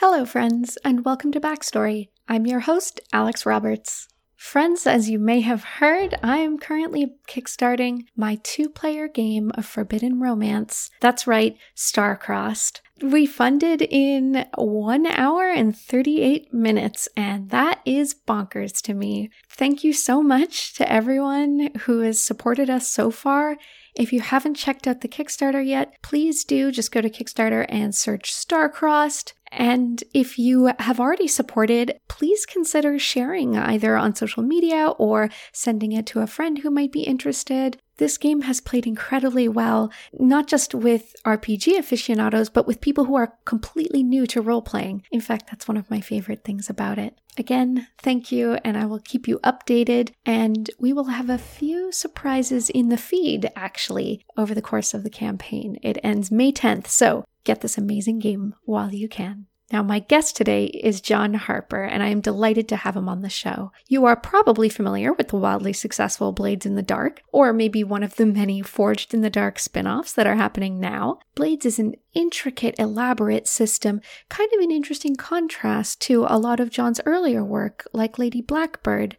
[0.00, 2.10] Hello, friends, and welcome to Backstory.
[2.28, 4.06] I'm your host, Alex Roberts.
[4.36, 9.66] Friends, as you may have heard, I am currently kickstarting my two player game of
[9.66, 10.88] Forbidden Romance.
[11.00, 12.80] That's right, Starcrossed.
[13.02, 19.30] We funded in one hour and 38 minutes, and that is bonkers to me.
[19.50, 23.56] Thank you so much to everyone who has supported us so far.
[23.96, 27.92] If you haven't checked out the Kickstarter yet, please do just go to Kickstarter and
[27.92, 29.32] search Starcrossed.
[29.50, 35.92] And if you have already supported, please consider sharing either on social media or sending
[35.92, 37.80] it to a friend who might be interested.
[37.98, 43.16] This game has played incredibly well, not just with RPG aficionados, but with people who
[43.16, 45.02] are completely new to role playing.
[45.10, 47.18] In fact, that's one of my favorite things about it.
[47.36, 50.10] Again, thank you, and I will keep you updated.
[50.24, 55.02] And we will have a few surprises in the feed, actually, over the course of
[55.02, 55.76] the campaign.
[55.82, 59.46] It ends May 10th, so get this amazing game while you can.
[59.72, 63.22] Now, my guest today is John Harper, and I am delighted to have him on
[63.22, 63.72] the show.
[63.86, 68.02] You are probably familiar with the wildly successful Blades in the Dark, or maybe one
[68.02, 71.20] of the many Forged in the Dark spin offs that are happening now.
[71.34, 76.68] Blades is an intricate, elaborate system, kind of an interesting contrast to a lot of
[76.70, 79.16] John's earlier work, like Lady Blackbird.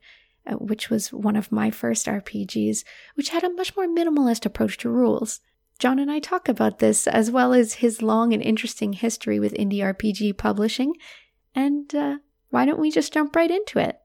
[0.47, 2.83] Uh, which was one of my first RPGs,
[3.15, 5.41] which had a much more minimalist approach to rules.
[5.79, 9.53] John and I talk about this, as well as his long and interesting history with
[9.53, 10.93] indie RPG publishing.
[11.55, 12.17] And uh,
[12.49, 13.97] why don't we just jump right into it?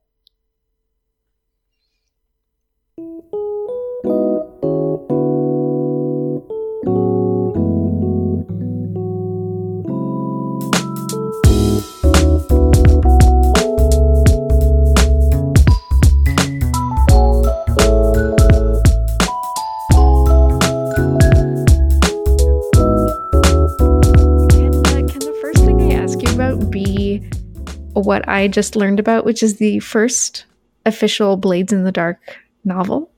[28.15, 30.45] What I just learned about, which is the first
[30.85, 33.11] official Blades in the Dark novel.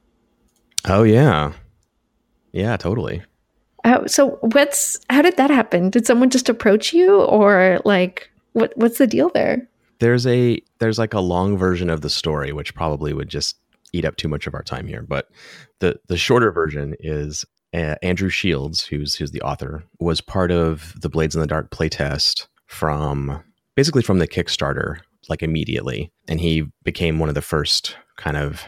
[0.86, 1.54] Oh yeah,
[2.52, 3.22] yeah, totally.
[3.84, 5.92] Uh, so what's how did that happen?
[5.92, 8.76] Did someone just approach you, or like what?
[8.76, 9.70] What's the deal there?
[10.00, 13.56] There's a there's like a long version of the story, which probably would just
[13.94, 15.04] eat up too much of our time here.
[15.04, 15.30] But
[15.78, 21.00] the the shorter version is uh, Andrew Shields, who's who's the author, was part of
[21.00, 23.44] the Blades in the Dark playtest from
[23.78, 24.98] basically from the Kickstarter,
[25.30, 26.12] like immediately.
[26.28, 28.64] And he became one of the first kind of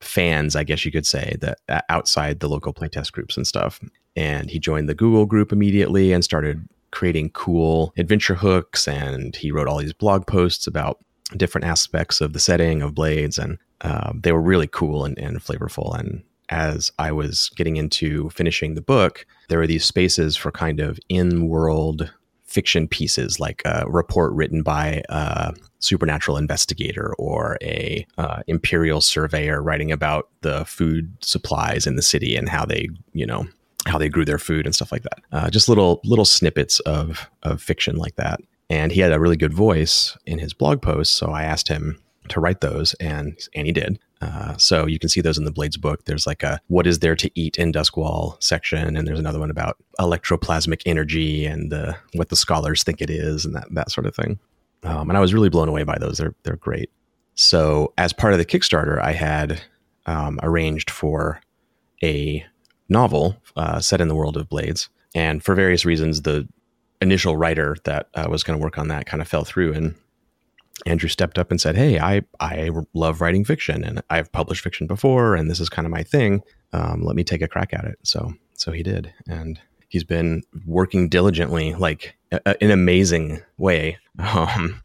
[0.00, 3.78] fans, I guess you could say, that uh, outside the local playtest groups and stuff.
[4.16, 8.88] And he joined the Google group immediately and started creating cool adventure hooks.
[8.88, 10.98] And he wrote all these blog posts about
[11.36, 13.36] different aspects of the setting of Blades.
[13.36, 15.94] And uh, they were really cool and, and flavorful.
[15.98, 20.80] And as I was getting into finishing the book, there were these spaces for kind
[20.80, 22.10] of in world
[22.48, 29.62] fiction pieces like a report written by a supernatural investigator or a uh, imperial surveyor
[29.62, 33.46] writing about the food supplies in the city and how they you know
[33.86, 35.20] how they grew their food and stuff like that.
[35.30, 38.40] Uh, just little little snippets of of fiction like that.
[38.70, 41.98] And he had a really good voice in his blog posts so i asked him
[42.28, 45.52] to write those and and he did uh, so you can see those in the
[45.52, 46.04] Blades book.
[46.04, 49.50] There's like a what is there to eat in Duskwall section, and there's another one
[49.50, 54.06] about electroplasmic energy and the, what the scholars think it is, and that that sort
[54.06, 54.38] of thing.
[54.82, 56.18] Um, and I was really blown away by those.
[56.18, 56.90] They're they're great.
[57.34, 59.60] So as part of the Kickstarter, I had
[60.06, 61.40] um, arranged for
[62.02, 62.44] a
[62.88, 66.48] novel uh, set in the world of Blades, and for various reasons, the
[67.00, 69.94] initial writer that uh, was going to work on that kind of fell through, and
[70.86, 74.86] Andrew stepped up and said, "Hey, I I love writing fiction, and I've published fiction
[74.86, 76.42] before, and this is kind of my thing.
[76.72, 80.42] Um, let me take a crack at it." So so he did, and he's been
[80.66, 84.80] working diligently, like a, an amazing way, um,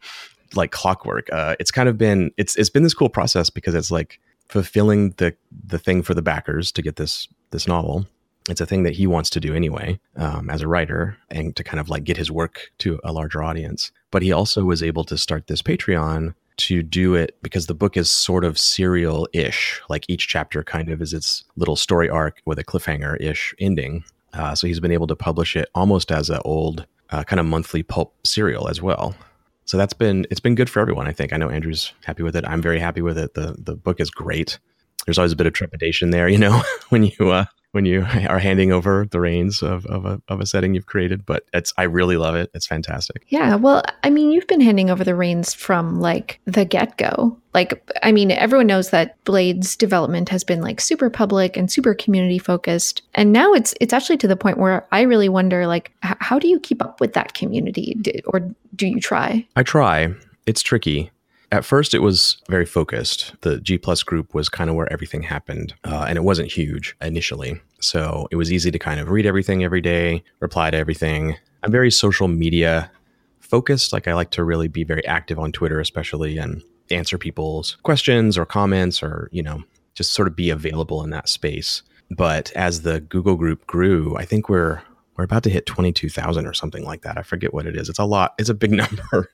[0.54, 1.32] like clockwork.
[1.32, 5.10] Uh, it's kind of been it's it's been this cool process because it's like fulfilling
[5.18, 5.34] the
[5.66, 8.06] the thing for the backers to get this this novel.
[8.50, 11.64] It's a thing that he wants to do anyway um, as a writer, and to
[11.64, 15.02] kind of like get his work to a larger audience but he also was able
[15.02, 19.82] to start this Patreon to do it because the book is sort of serial ish.
[19.88, 24.04] Like each chapter kind of is its little story arc with a cliffhanger ish ending.
[24.32, 27.46] Uh, so he's been able to publish it almost as an old uh, kind of
[27.46, 29.16] monthly pulp serial as well.
[29.64, 31.08] So that's been it's been good for everyone.
[31.08, 32.46] I think I know Andrew's happy with it.
[32.46, 33.34] I'm very happy with it.
[33.34, 34.60] the The book is great.
[35.06, 38.38] There's always a bit of trepidation there, you know, when you uh, when you are
[38.38, 41.26] handing over the reins of, of, a, of a setting you've created.
[41.26, 42.50] But it's I really love it.
[42.54, 43.24] It's fantastic.
[43.28, 43.56] Yeah.
[43.56, 47.36] Well, I mean, you've been handing over the reins from like the get go.
[47.52, 51.94] Like, I mean, everyone knows that Blades development has been like super public and super
[51.94, 55.92] community focused, and now it's it's actually to the point where I really wonder, like,
[56.04, 58.40] h- how do you keep up with that community, D- or
[58.74, 59.46] do you try?
[59.54, 60.12] I try.
[60.46, 61.12] It's tricky.
[61.54, 63.32] At first, it was very focused.
[63.42, 66.96] The G Plus group was kind of where everything happened, uh, and it wasn't huge
[67.00, 67.60] initially.
[67.80, 71.36] So it was easy to kind of read everything every day, reply to everything.
[71.62, 72.90] I'm very social media
[73.38, 73.92] focused.
[73.92, 76.60] Like, I like to really be very active on Twitter, especially, and
[76.90, 79.62] answer people's questions or comments or, you know,
[79.94, 81.82] just sort of be available in that space.
[82.10, 84.82] But as the Google group grew, I think we're
[85.16, 87.16] we're about to hit 22,000 or something like that.
[87.16, 87.88] I forget what it is.
[87.88, 88.34] It's a lot.
[88.40, 89.30] It's a big number.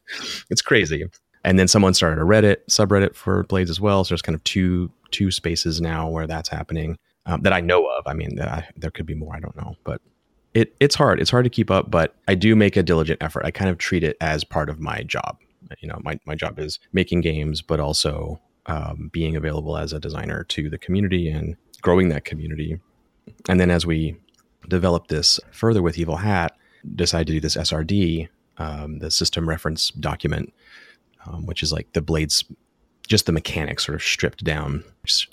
[0.51, 1.07] it's crazy.
[1.45, 4.05] And then someone started a Reddit subreddit for Blades as well.
[4.05, 6.97] So there's kind of two two spaces now where that's happening
[7.27, 8.07] um, that I know of.
[8.07, 9.35] I mean, I, there could be more.
[9.35, 10.01] I don't know, but
[10.55, 11.21] it it's hard.
[11.21, 13.45] It's hard to keep up, but I do make a diligent effort.
[13.45, 15.39] I kind of treat it as part of my job.
[15.81, 20.01] You know, my my job is making games, but also um, being available as a
[20.01, 22.79] designer to the community and growing that community.
[23.49, 24.17] And then as we
[24.69, 26.57] develop this further with Evil Hat,
[26.95, 28.29] decided to do this SRD,
[28.59, 30.53] um, the system reference document
[31.27, 32.45] um, which is like the blades,
[33.07, 34.85] just the mechanics sort of stripped down.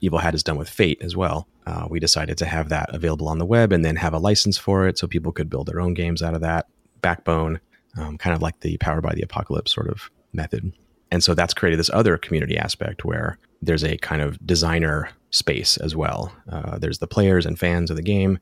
[0.02, 1.48] Evil Hat is done with Fate as well.
[1.66, 4.58] Uh, we decided to have that available on the web and then have a license
[4.58, 6.68] for it so people could build their own games out of that
[7.02, 7.60] backbone,
[7.98, 10.72] um, kind of like the Powered by the Apocalypse sort of method.
[11.12, 15.78] And so that's created this other community aspect where there's a kind of designer space
[15.78, 16.32] as well.
[16.50, 18.40] Uh, there's the players and fans of the game,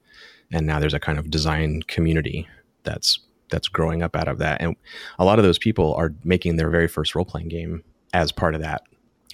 [0.52, 2.48] and now there's a kind of design community
[2.84, 3.20] that's
[3.50, 4.62] that's growing up out of that.
[4.62, 4.76] And
[5.20, 7.84] a lot of those people are making their very first role playing game
[8.14, 8.84] as part of that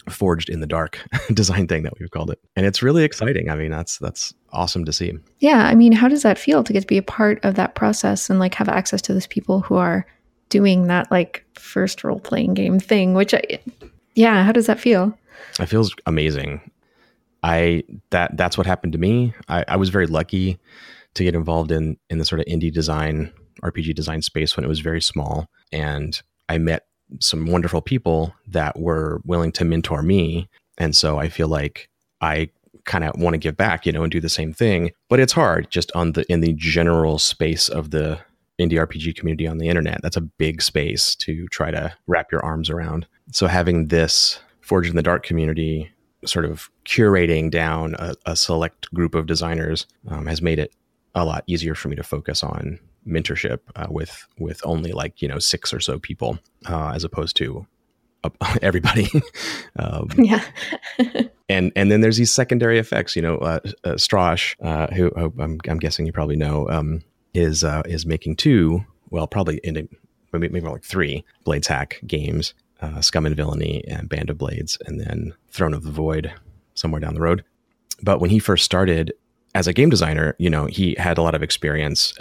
[0.09, 0.99] forged in the dark
[1.33, 2.39] design thing that we've called it.
[2.55, 3.49] And it's really exciting.
[3.49, 5.13] I mean, that's that's awesome to see.
[5.39, 7.75] Yeah, I mean, how does that feel to get to be a part of that
[7.75, 10.05] process and like have access to those people who are
[10.49, 13.41] doing that like first role playing game thing, which I
[14.15, 15.17] yeah, how does that feel?
[15.59, 16.61] It feels amazing.
[17.43, 19.33] I that that's what happened to me.
[19.47, 20.59] I, I was very lucky
[21.13, 23.31] to get involved in in the sort of indie design
[23.63, 25.47] RPG design space when it was very small.
[25.71, 26.85] And I met
[27.19, 30.49] some wonderful people that were willing to mentor me.
[30.77, 31.89] And so I feel like
[32.21, 32.49] I
[32.85, 34.91] kind of want to give back, you know, and do the same thing.
[35.09, 38.19] But it's hard just on the in the general space of the
[38.59, 40.01] indie RPG community on the internet.
[40.01, 43.07] That's a big space to try to wrap your arms around.
[43.31, 45.91] So having this Forged in the Dark community
[46.23, 50.71] sort of curating down a, a select group of designers um, has made it
[51.15, 55.27] a lot easier for me to focus on mentorship uh, with with only like you
[55.27, 57.65] know six or so people uh, as opposed to
[58.23, 58.29] uh,
[58.61, 59.09] everybody.
[59.79, 60.43] Um, yeah.
[61.49, 65.33] and and then there's these secondary effects you know uh, uh Stras uh, who, who
[65.39, 67.01] I'm, I'm, guessing you probably know um,
[67.33, 69.87] is is making two well probably in
[70.33, 72.53] maybe, maybe like three blades hack games
[72.99, 76.33] scum and villainy and band of blades and then throne of the void
[76.73, 77.43] somewhere down the road.
[78.03, 79.13] But when he first started
[79.53, 82.13] as a game designer, you know, he had a lot of experience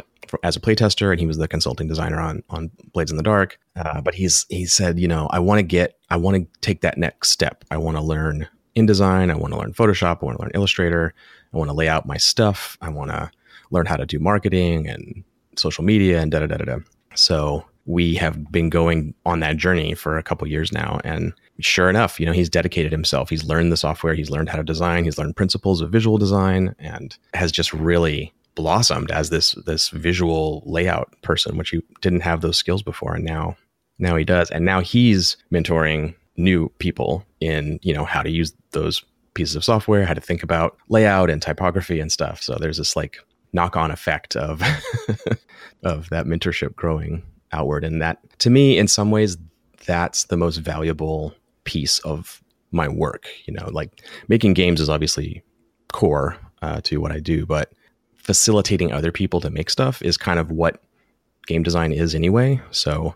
[0.43, 3.59] as a playtester, and he was the consulting designer on on Blades in the Dark.
[3.77, 6.81] Uh, but he's he said, you know, I want to get, I want to take
[6.83, 7.65] that next step.
[7.71, 9.31] I want to learn InDesign.
[9.31, 10.19] I want to learn Photoshop.
[10.23, 11.15] I want to learn Illustrator.
[11.53, 12.77] I want to lay out my stuff.
[12.81, 13.31] I want to
[13.71, 15.25] learn how to do marketing and
[15.57, 16.79] social media and da da da da.
[17.15, 21.91] So we have been going on that journey for a couple years now, and sure
[21.91, 23.31] enough, you know, he's dedicated himself.
[23.31, 24.15] He's learned the software.
[24.15, 25.05] He's learned how to design.
[25.05, 30.63] He's learned principles of visual design, and has just really blossomed as this this visual
[30.67, 33.57] layout person, which he didn't have those skills before, and now
[33.99, 34.51] now he does.
[34.51, 39.05] And now he's mentoring new people in you know how to use those
[39.35, 42.43] pieces of software, how to think about layout and typography and stuff.
[42.43, 43.19] So there's this like
[43.53, 44.63] knock on effect of
[45.85, 49.37] of that mentorship growing outward, and that to me, in some ways,
[49.87, 53.27] that's the most valuable piece of my work.
[53.47, 55.43] You know, like making games is obviously
[55.93, 57.73] core uh, to what I do, but
[58.17, 60.83] facilitating other people to make stuff is kind of what
[61.47, 62.61] game design is anyway.
[62.71, 63.15] So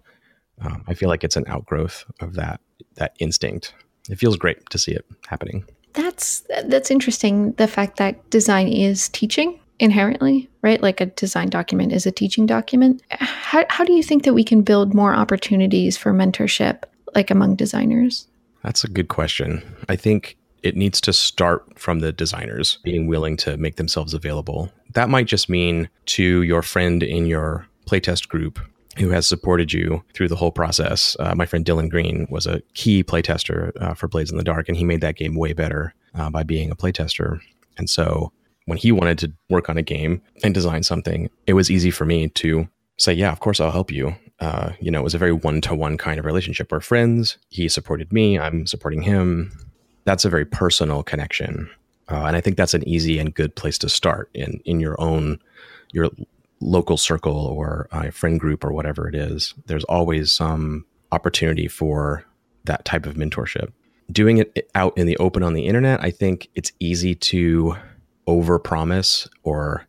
[0.61, 2.61] um, I feel like it's an outgrowth of that
[2.97, 3.75] that instinct.
[4.09, 5.65] It feels great to see it happening.
[5.95, 7.53] That's that's interesting.
[7.53, 10.83] The fact that design is teaching inherently, right?
[10.83, 13.03] Like a design document is a teaching document.
[13.11, 16.85] How how do you think that we can build more opportunities for mentorship,
[17.15, 18.27] like among designers?
[18.65, 19.63] That's a good question.
[19.89, 24.73] I think it needs to start from the designers being willing to make themselves available.
[24.95, 28.59] That might just mean to your friend in your playtest group
[28.97, 31.17] who has supported you through the whole process.
[31.21, 34.69] Uh, my friend Dylan Green was a key playtester uh, for Blades in the Dark,
[34.69, 37.41] and he made that game way better uh, by being a playtester.
[37.77, 38.33] And so
[38.67, 42.07] when he wanted to work on a game and design something, it was easy for
[42.07, 44.15] me to say, yeah, of course I'll help you.
[44.41, 46.71] Uh, you know, it was a very one to one kind of relationship.
[46.71, 47.39] We're friends.
[47.51, 48.39] He supported me.
[48.39, 49.53] I'm supporting him.
[50.05, 51.71] That's a very personal connection.
[52.11, 55.01] Uh, and I think that's an easy and good place to start in, in your
[55.01, 55.39] own,
[55.93, 56.11] your
[56.61, 59.55] local circle or uh, friend group or whatever it is.
[59.67, 62.25] There's always some opportunity for
[62.65, 63.73] that type of mentorship.
[64.13, 67.77] Doing it out in the open on the internet, I think it's easy to
[68.27, 69.87] overpromise or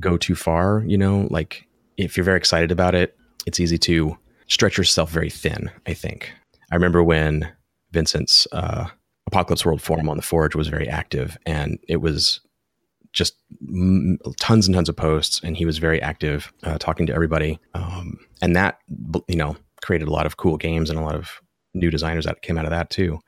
[0.00, 1.66] go too far, you know, like
[1.96, 4.16] if you're very excited about it, it's easy to
[4.48, 6.32] stretch yourself very thin, I think.
[6.70, 7.50] I remember when
[7.92, 8.86] Vincent's uh,
[9.26, 12.40] Apocalypse World forum on the Forge was very active and it was
[13.12, 13.36] just
[13.68, 17.58] m- tons and tons of posts and he was very active uh, talking to everybody.
[17.74, 18.78] Um, and that,
[19.28, 21.40] you know, created a lot of cool games and a lot of
[21.74, 23.20] new designers that came out of that too.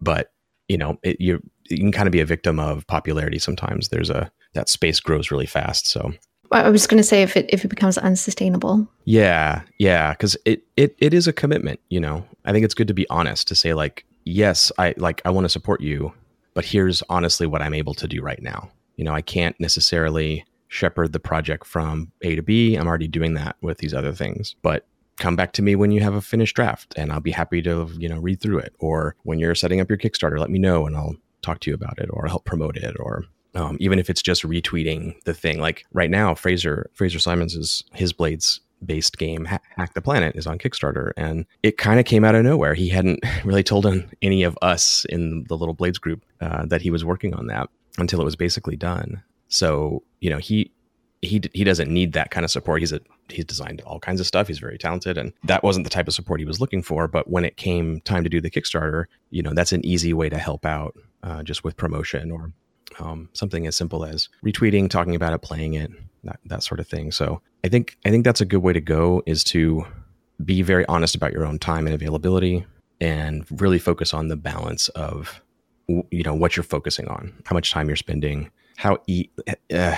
[0.00, 0.32] But,
[0.68, 3.88] you know, it, you, you can kind of be a victim of popularity sometimes.
[3.88, 5.86] There's a, that space grows really fast.
[5.86, 6.12] So
[6.52, 8.86] I was going to say if it if it becomes unsustainable.
[9.04, 11.80] Yeah, yeah, because it it it is a commitment.
[11.88, 15.22] You know, I think it's good to be honest to say like, yes, I like
[15.24, 16.12] I want to support you,
[16.54, 18.70] but here's honestly what I'm able to do right now.
[18.96, 22.76] You know, I can't necessarily shepherd the project from A to B.
[22.76, 24.86] I'm already doing that with these other things, but
[25.18, 27.90] come back to me when you have a finished draft and I'll be happy to,
[27.98, 28.74] you know, read through it.
[28.78, 31.74] Or when you're setting up your Kickstarter, let me know and I'll talk to you
[31.74, 35.60] about it or help promote it or um, even if it's just retweeting the thing.
[35.60, 40.46] Like right now, Fraser Fraser Simons is his Blades based game hack the planet is
[40.46, 42.74] on kickstarter and it kind of came out of nowhere.
[42.74, 43.86] He hadn't really told
[44.20, 47.68] any of us in the little blades group uh, that he was working on that
[47.98, 49.22] until it was basically done.
[49.48, 50.70] So you know he
[51.20, 52.80] he he doesn't need that kind of support.
[52.80, 54.48] He's a he's designed all kinds of stuff.
[54.48, 57.06] He's very talented and that wasn't the type of support he was looking for.
[57.06, 60.28] But when it came time to do the kickstarter you know that's an easy way
[60.28, 62.52] to help out uh, just with promotion or
[62.98, 65.90] um, something as simple as retweeting, talking about it, playing it,
[66.24, 67.10] that, that sort of thing.
[67.10, 69.84] So I think I think that's a good way to go is to
[70.44, 72.64] be very honest about your own time and availability
[73.00, 75.42] and really focus on the balance of
[75.88, 79.96] you know what you're focusing on, how much time you're spending, how eat uh,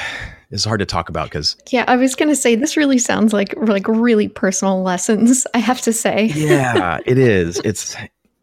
[0.51, 3.55] it's hard to talk about because yeah i was gonna say this really sounds like
[3.57, 6.27] like really personal lessons i have to say.
[6.35, 6.99] Yeah.
[7.07, 7.61] It is.
[7.65, 7.97] It's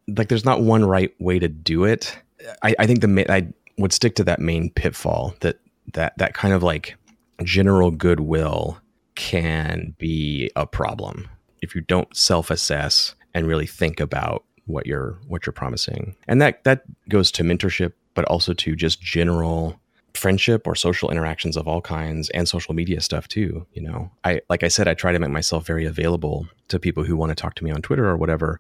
[0.08, 2.18] like there's not one right way to do it.
[2.64, 5.60] I, I think the I, would stick to that main pitfall that
[5.94, 6.96] that that kind of like
[7.44, 8.80] general goodwill
[9.16, 11.30] can be a problem
[11.62, 16.16] if you don't self-assess and really think about what you're what you're promising.
[16.28, 19.80] And that that goes to mentorship but also to just general
[20.14, 24.42] friendship or social interactions of all kinds and social media stuff too you know i
[24.50, 27.36] like i said i try to make myself very available to people who want to
[27.36, 28.60] talk to me on twitter or whatever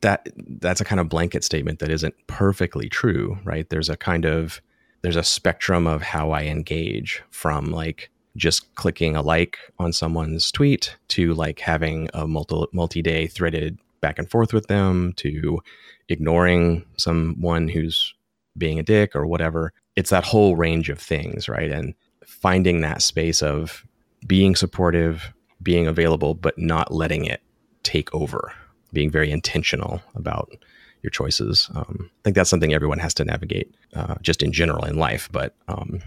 [0.00, 0.28] that
[0.60, 3.68] that's a kind of blanket statement that isn't perfectly true, right?
[3.68, 4.60] There's a kind of
[5.02, 10.50] there's a spectrum of how I engage from like just clicking a like on someone's
[10.52, 15.60] tweet to like having a multi multi-day threaded back and forth with them to
[16.08, 18.14] ignoring someone who's
[18.56, 19.72] being a dick or whatever.
[19.96, 21.70] It's that whole range of things, right?
[21.70, 23.84] And finding that space of
[24.26, 27.42] being supportive, being available, but not letting it
[27.82, 28.52] take over,
[28.92, 30.50] being very intentional about
[31.02, 31.70] your choices.
[31.74, 35.28] Um, I think that's something everyone has to navigate, uh, just in general in life.
[35.32, 36.00] But um,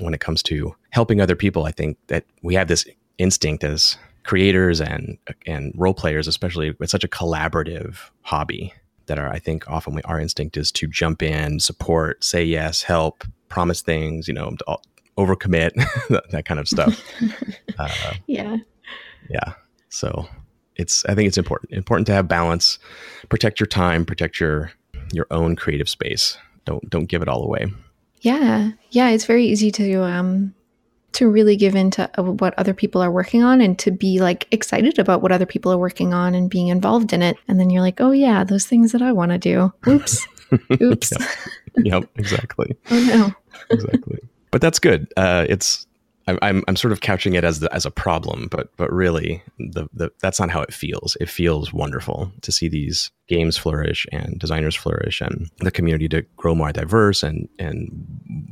[0.00, 2.86] when it comes to helping other people, I think that we have this
[3.18, 6.74] instinct as creators and and role players, especially.
[6.80, 8.72] It's such a collaborative hobby
[9.06, 12.82] that our, I think often we, our instinct is to jump in, support, say yes,
[12.82, 14.56] help, promise things, you know,
[15.18, 15.72] overcommit,
[16.30, 17.02] that kind of stuff.
[17.78, 18.58] Uh, yeah.
[19.30, 19.54] Yeah.
[19.88, 20.28] So
[20.80, 22.78] it's I think it's important important to have balance,
[23.28, 24.72] protect your time, protect your
[25.12, 26.38] your own creative space.
[26.64, 27.66] Don't don't give it all away.
[28.22, 30.54] Yeah, yeah, it's very easy to um
[31.12, 34.46] to really give into uh, what other people are working on and to be like
[34.52, 37.36] excited about what other people are working on and being involved in it.
[37.48, 39.72] And then you're like, oh yeah, those things that I want to do.
[39.88, 40.26] Oops,
[40.80, 41.12] oops.
[41.12, 41.84] yep.
[41.84, 42.76] yep, exactly.
[42.90, 44.20] oh no, exactly.
[44.50, 45.12] But that's good.
[45.16, 45.86] Uh, it's
[46.26, 49.88] I'm, I'm sort of couching it as the, as a problem, but but really the,
[49.92, 51.16] the that's not how it feels.
[51.20, 56.22] It feels wonderful to see these games flourish and designers flourish and the community to
[56.36, 57.88] grow more diverse and and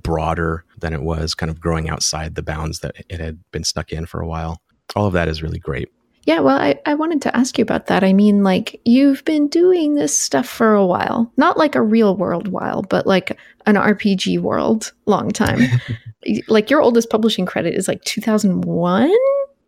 [0.02, 3.92] broader than it was, kind of growing outside the bounds that it had been stuck
[3.92, 4.60] in for a while.
[4.96, 5.90] All of that is really great.
[6.24, 8.04] Yeah, well, I, I wanted to ask you about that.
[8.04, 11.32] I mean, like, you've been doing this stuff for a while.
[11.38, 15.60] Not like a real world while, but like an RPG world long time.
[16.48, 19.10] like, your oldest publishing credit is like 2001?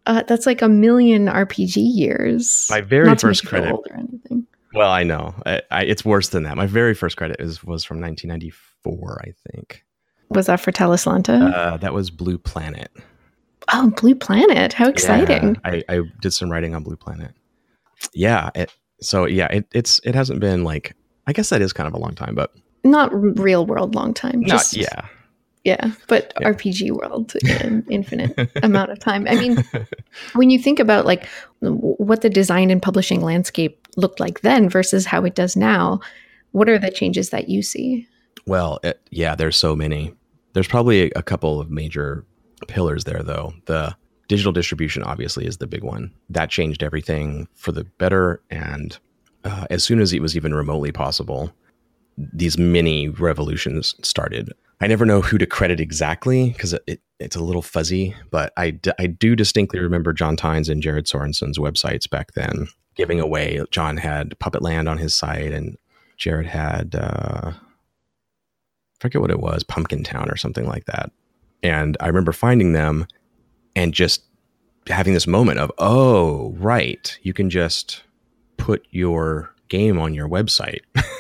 [0.07, 2.67] Uh, that's like a million RPG years.
[2.71, 3.73] My very first credit.
[3.73, 4.47] Or anything.
[4.75, 5.35] Well, I know.
[5.45, 6.57] I, I, it's worse than that.
[6.57, 9.85] My very first credit is was from 1994, I think.
[10.31, 11.53] Was that for Talislanta?
[11.53, 12.91] Uh, that was Blue Planet.
[13.73, 14.73] Oh, Blue Planet!
[14.73, 15.57] How exciting!
[15.65, 17.33] Yeah, I, I did some writing on Blue Planet.
[18.15, 18.51] Yeah.
[18.55, 20.95] It, so yeah, it, it's it hasn't been like
[21.27, 22.53] I guess that is kind of a long time, but
[22.85, 24.45] not real world long time.
[24.45, 25.07] Just, not yeah.
[25.65, 26.49] Yeah, but yeah.
[26.49, 29.27] RPG world in an infinite amount of time.
[29.29, 29.63] I mean,
[30.35, 31.27] when you think about like
[31.61, 36.01] what the design and publishing landscape looked like then versus how it does now,
[36.53, 38.07] what are the changes that you see?
[38.47, 40.15] Well, it, yeah, there's so many.
[40.55, 42.25] There's probably a, a couple of major
[42.67, 43.53] pillars there, though.
[43.67, 43.95] The
[44.29, 46.13] digital distribution obviously is the big one.
[46.29, 48.41] That changed everything for the better.
[48.51, 48.99] And
[49.45, 51.53] uh, as soon as it was even remotely possible,
[52.17, 54.53] these mini revolutions started.
[54.81, 58.53] I never know who to credit exactly because it, it, it's a little fuzzy, but
[58.57, 62.69] I, d- I do distinctly remember John Tynes and Jared Sorensen's websites back then
[63.01, 63.63] giving away.
[63.71, 65.77] John had Puppet Land on his site, and
[66.17, 67.55] Jared had, uh, I
[68.99, 71.11] forget what it was, Pumpkin Town or something like that.
[71.63, 73.07] And I remember finding them
[73.75, 74.23] and just
[74.87, 78.03] having this moment of, oh, right, you can just
[78.57, 80.81] put your game on your website.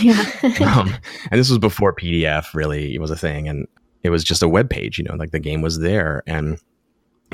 [0.00, 0.24] yeah.
[0.76, 0.94] um,
[1.30, 3.48] and this was before PDF really was a thing.
[3.48, 3.66] And
[4.02, 6.22] it was just a web page, you know, like the game was there.
[6.26, 6.58] And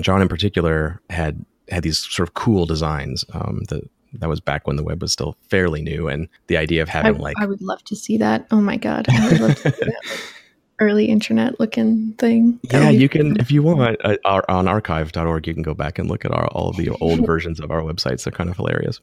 [0.01, 3.25] John in particular had had these sort of cool designs.
[3.33, 3.83] Um, that
[4.13, 7.17] that was back when the web was still fairly new, and the idea of having
[7.17, 8.47] I, like I would love to see that.
[8.51, 10.21] Oh my god, I would love to see that
[10.79, 12.61] early internet looking thing.
[12.71, 14.17] yeah, you can if you want uh,
[14.49, 15.47] on archive.org.
[15.47, 17.81] You can go back and look at our all of the old versions of our
[17.81, 18.25] websites.
[18.25, 19.01] They're kind of hilarious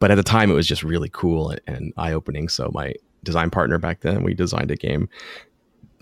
[0.00, 2.48] but at the time it was just really cool and, and eye-opening.
[2.48, 5.08] So my design partner back then we designed a game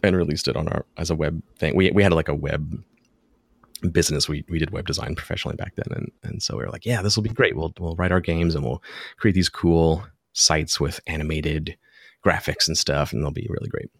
[0.03, 1.77] and released it on our as a web thing.
[1.77, 2.83] We, we had like a web
[3.93, 4.29] business.
[4.29, 7.03] We, we did web design professionally back then and, and so we were like yeah
[7.03, 7.57] this will be great.
[7.57, 8.83] We'll, we'll write our games and we'll
[9.19, 11.77] create these cool sites with animated
[12.25, 13.91] graphics and stuff and they'll be really great.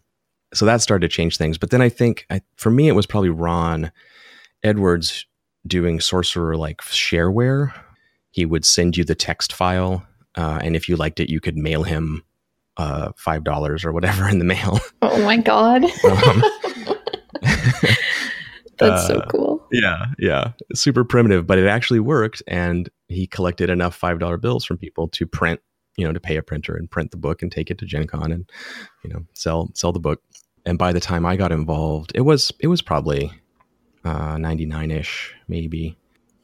[0.53, 1.57] So that started to change things.
[1.57, 3.91] But then i think I, for me it was probably ron
[4.63, 5.25] edwards
[5.67, 7.73] doing sorcerer like shareware
[8.31, 10.05] he would send you the text file,
[10.35, 12.23] uh, and if you liked it, you could mail him
[12.77, 14.79] uh, five dollars or whatever in the mail.
[15.01, 15.83] Oh my god!
[16.03, 16.43] um,
[18.77, 19.67] That's uh, so cool.
[19.71, 24.65] Yeah, yeah, super primitive, but it actually worked, and he collected enough five dollar bills
[24.65, 25.59] from people to print,
[25.97, 28.07] you know, to pay a printer and print the book and take it to Gen
[28.07, 28.49] Con and
[29.03, 30.21] you know sell sell the book.
[30.65, 33.31] And by the time I got involved, it was it was probably
[34.03, 35.97] ninety nine ish, maybe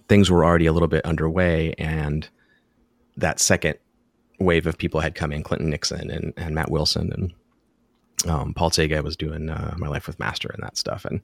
[0.07, 2.29] things were already a little bit underway and
[3.17, 3.75] that second
[4.39, 7.33] wave of people had come in clinton nixon and, and matt wilson and
[8.29, 11.21] um, paul Czege was doing uh, my life with master and that stuff and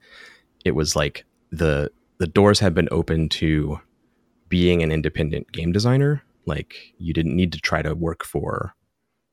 [0.65, 3.79] it was like the the doors had been open to
[4.47, 6.21] being an independent game designer.
[6.45, 8.75] Like you didn't need to try to work for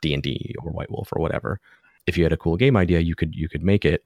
[0.00, 1.60] d&d or white wolf or whatever.
[2.06, 4.04] If you had a cool game idea you could you could make it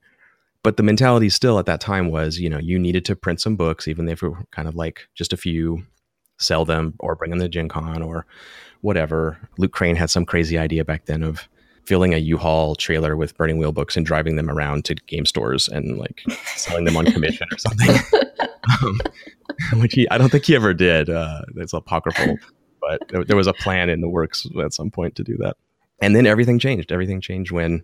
[0.63, 3.55] but the mentality still at that time was, you know, you needed to print some
[3.55, 5.85] books, even if it were kind of like just a few,
[6.39, 8.25] sell them or bring them to Gen Con or
[8.81, 9.37] whatever.
[9.57, 11.47] Luke Crane had some crazy idea back then of
[11.85, 15.67] filling a U-Haul trailer with Burning Wheel books and driving them around to game stores
[15.67, 16.23] and like
[16.55, 18.21] selling them on commission or something.
[18.81, 18.99] um,
[19.81, 21.09] which he, I don't think he ever did.
[21.09, 22.37] Uh, it's apocryphal,
[22.81, 25.57] but there, there was a plan in the works at some point to do that.
[26.01, 26.91] And then everything changed.
[26.91, 27.83] Everything changed when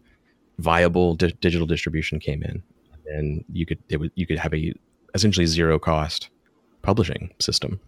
[0.60, 2.62] viable di- digital distribution came in,
[3.08, 4.74] and you could it you could have a
[5.16, 6.30] essentially zero cost
[6.82, 7.80] publishing system.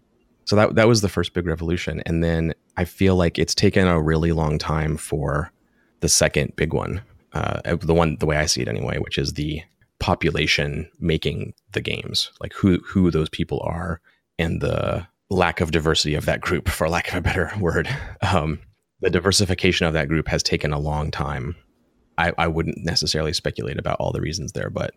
[0.45, 3.87] So that that was the first big revolution, and then I feel like it's taken
[3.87, 5.51] a really long time for
[5.99, 7.01] the second big one,
[7.33, 9.61] uh, the one the way I see it anyway, which is the
[9.99, 14.01] population making the games, like who who those people are,
[14.39, 17.87] and the lack of diversity of that group, for lack of a better word.
[18.21, 18.59] Um,
[19.01, 21.55] the diversification of that group has taken a long time
[22.17, 24.93] I, I wouldn't necessarily speculate about all the reasons there, but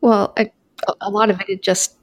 [0.00, 0.50] well, a,
[1.00, 1.96] a lot of it just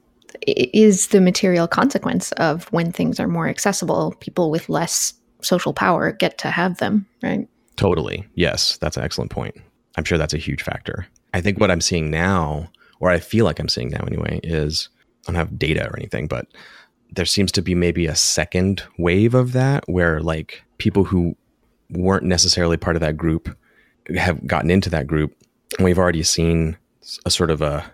[0.46, 4.14] is the material consequence of when things are more accessible.
[4.20, 7.48] People with less social power get to have them, right?
[7.76, 8.26] Totally.
[8.34, 9.56] Yes, that's an excellent point.
[9.96, 11.06] I'm sure that's a huge factor.
[11.34, 14.88] I think what I'm seeing now, or I feel like I'm seeing now anyway, is
[15.26, 16.46] I don't have data or anything, but
[17.12, 21.36] there seems to be maybe a second wave of that where like people who
[21.90, 23.56] weren't necessarily part of that group
[24.16, 25.34] have gotten into that group,
[25.78, 26.76] we've already seen
[27.24, 27.90] a sort of a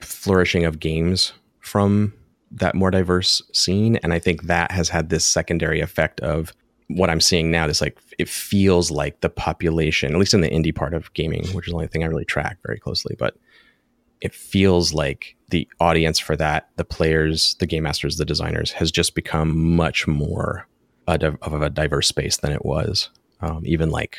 [0.00, 2.12] flourishing of games from
[2.50, 3.96] that more diverse scene.
[3.96, 6.52] And I think that has had this secondary effect of
[6.88, 7.66] what I'm seeing now.
[7.66, 11.46] This like it feels like the population, at least in the indie part of gaming,
[11.48, 13.36] which is the only thing I really track very closely, but
[14.20, 18.90] it feels like the audience for that, the players, the game masters, the designers, has
[18.90, 20.66] just become much more
[21.06, 23.08] of a diverse space than it was
[23.40, 24.18] um, even like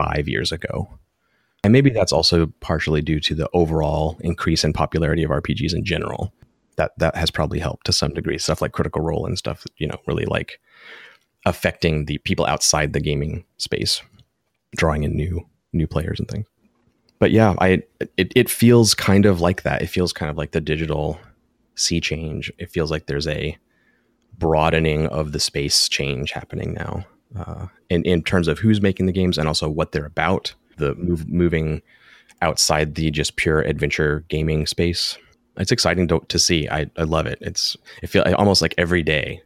[0.00, 0.88] five years ago.
[1.62, 5.84] And maybe that's also partially due to the overall increase in popularity of RPGs in
[5.84, 6.32] general.
[6.76, 8.38] That that has probably helped to some degree.
[8.38, 10.58] Stuff like Critical Role and stuff, you know, really like
[11.44, 14.02] affecting the people outside the gaming space,
[14.76, 16.46] drawing in new new players and things.
[17.18, 17.82] But yeah, I
[18.16, 19.82] it, it feels kind of like that.
[19.82, 21.20] It feels kind of like the digital
[21.74, 22.50] sea change.
[22.58, 23.58] It feels like there's a
[24.38, 27.04] broadening of the space change happening now
[27.36, 30.54] uh, in, in terms of who's making the games and also what they're about.
[30.76, 31.82] The move, moving
[32.42, 35.18] outside the just pure adventure gaming space.
[35.56, 36.68] It's exciting to, to see.
[36.68, 37.38] I, I love it.
[37.42, 39.42] It's it feel almost like every day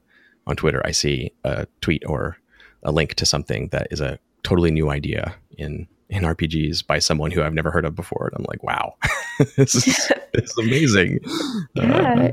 [0.47, 2.39] on Twitter I see a tweet or
[2.85, 7.31] a link to something that is a totally new idea in in RPGs by someone
[7.31, 8.31] who I've never heard of before.
[8.31, 8.95] And I'm like, wow,
[9.57, 11.19] this, is, this is amazing.
[11.75, 11.97] Yeah.
[11.97, 12.33] Uh,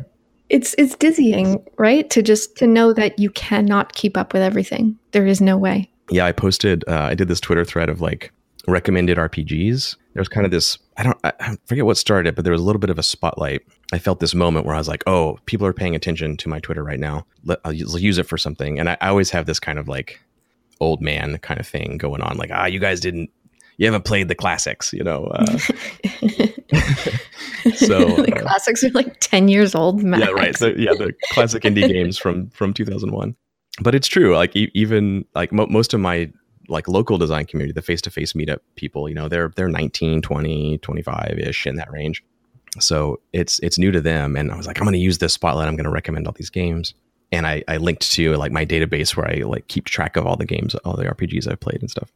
[0.51, 2.09] it's it's dizzying, right?
[2.09, 4.99] To just to know that you cannot keep up with everything.
[5.11, 5.89] There is no way.
[6.09, 6.83] Yeah, I posted.
[6.87, 8.33] Uh, I did this Twitter thread of like
[8.67, 9.95] recommended RPGs.
[10.13, 10.77] There was kind of this.
[10.97, 11.17] I don't.
[11.23, 13.61] I forget what started, it, but there was a little bit of a spotlight.
[13.93, 16.59] I felt this moment where I was like, "Oh, people are paying attention to my
[16.59, 17.25] Twitter right now.
[17.45, 20.21] Let, I'll use it for something." And I, I always have this kind of like
[20.81, 22.35] old man kind of thing going on.
[22.35, 23.29] Like, ah, you guys didn't
[23.77, 25.25] you haven't played the classics, you know.
[25.25, 25.45] Uh,
[27.75, 30.03] so the uh, classics are like ten years old.
[30.03, 30.23] Max.
[30.23, 30.55] Yeah, right.
[30.55, 33.35] So yeah, the classic indie games from from 2001.
[33.81, 34.35] But it's true.
[34.35, 36.31] Like e- even like mo- most of my
[36.67, 40.21] like local design community, the face to face meetup people, you know, they're they're 19,
[40.21, 42.23] 20, 25 ish in that range.
[42.79, 45.33] So it's it's new to them, and I was like, I'm going to use this
[45.33, 45.67] spotlight.
[45.67, 46.93] I'm going to recommend all these games
[47.33, 50.35] and I, I linked to like my database where I like keep track of all
[50.35, 52.11] the games, all the RPGs I've played and stuff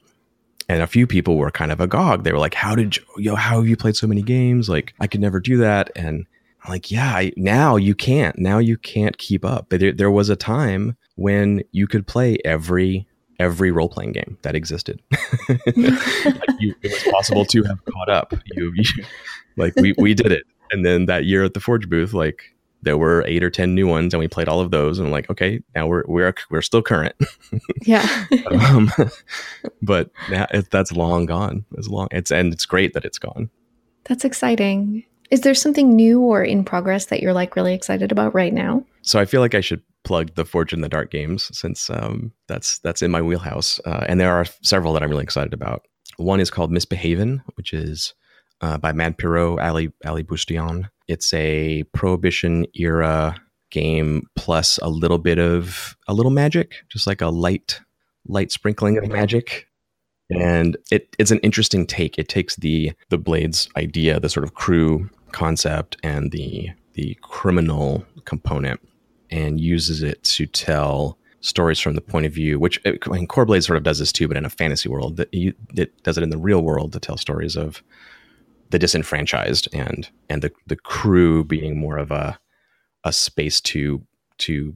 [0.67, 2.23] and a few people were kind of agog.
[2.23, 3.36] They were like, "How did you, yo?
[3.36, 4.69] How have you played so many games?
[4.69, 6.25] Like, I could never do that." And
[6.63, 8.38] I'm like, "Yeah, I, now you can't.
[8.38, 12.38] Now you can't keep up." But there, there was a time when you could play
[12.43, 13.08] every
[13.39, 15.01] every role playing game that existed.
[15.49, 15.60] like
[16.60, 18.34] you, it was possible to have caught up.
[18.54, 19.04] You, you,
[19.58, 22.54] like we we did it, and then that year at the Forge booth, like
[22.85, 24.97] there were eight or ten new ones, and we played all of those.
[24.97, 27.15] And I'm like, okay, now we're we're we're still current.
[27.81, 28.25] yeah.
[28.51, 28.91] um,
[29.81, 31.65] but now it, that's long gone.
[31.77, 32.07] It's long.
[32.11, 33.49] It's and it's great that it's gone.
[34.05, 35.03] That's exciting.
[35.31, 38.85] Is there something new or in progress that you're like really excited about right now?
[39.01, 42.31] So I feel like I should plug the Forged in the Dark games since um,
[42.47, 45.85] that's that's in my wheelhouse, uh, and there are several that I'm really excited about.
[46.17, 48.13] One is called Misbehaven, which is
[48.61, 50.89] uh, by Mad Pirot, Ali Ali Boustian.
[51.07, 53.35] It's a Prohibition era
[53.71, 57.81] game plus a little bit of a little magic, just like a light
[58.27, 59.67] light sprinkling of magic.
[60.31, 62.17] And it, it's an interesting take.
[62.17, 68.05] It takes the the blades idea, the sort of crew concept, and the the criminal
[68.23, 68.79] component,
[69.29, 73.45] and uses it to tell stories from the point of view, which I mean, Core
[73.45, 75.17] Blade sort of does this too, but in a fantasy world.
[75.17, 77.83] That it does it in the real world to tell stories of
[78.75, 82.38] the disenfranchised and and the the crew being more of a
[83.05, 84.05] a space to
[84.38, 84.75] to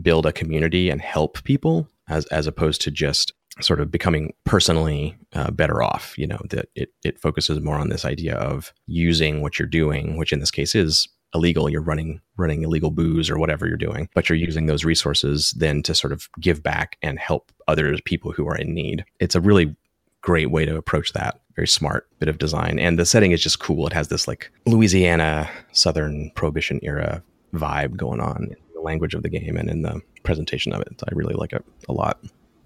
[0.00, 5.18] build a community and help people as as opposed to just sort of becoming personally
[5.34, 9.42] uh, better off you know that it it focuses more on this idea of using
[9.42, 11.68] what you're doing which in this case is illegal.
[11.68, 15.82] You're running running illegal booze or whatever you're doing but you're using those resources then
[15.82, 19.04] to sort of give back and help other people who are in need.
[19.20, 19.76] It's a really
[20.26, 22.80] great way to approach that very smart bit of design.
[22.80, 23.86] And the setting is just cool.
[23.86, 27.22] It has this like Louisiana Southern Prohibition era
[27.54, 31.00] vibe going on in the language of the game and in the presentation of it.
[31.08, 32.20] I really like it a lot.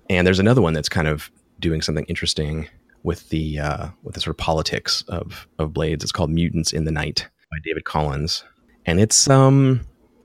[0.08, 2.66] And there's another one that's kind of doing something interesting
[3.02, 6.02] with the uh, with the sort of politics of of blades.
[6.02, 8.42] It's called Mutants in the Night by David Collins,
[8.86, 9.82] and it's um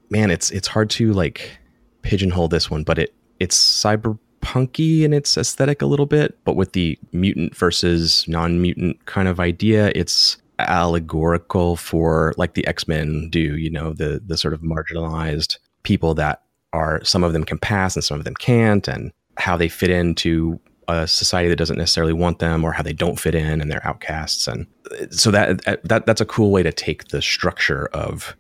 [0.10, 1.58] man, it's it's hard to like
[2.02, 6.56] pigeonhole this one, but it it's cyber punky in its aesthetic a little bit, but
[6.56, 13.28] with the mutant versus non mutant kind of idea, it's allegorical for like the X-Men
[13.32, 17.58] do, you know, the the sort of marginalized people that are some of them can
[17.58, 21.80] pass and some of them can't and how they fit into a society that doesn't
[21.80, 24.48] necessarily want them or how they don't fit in and they're outcasts.
[24.48, 24.68] And
[25.10, 28.36] so that that that's a cool way to take the structure of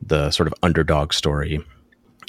[0.00, 1.60] the sort of underdog story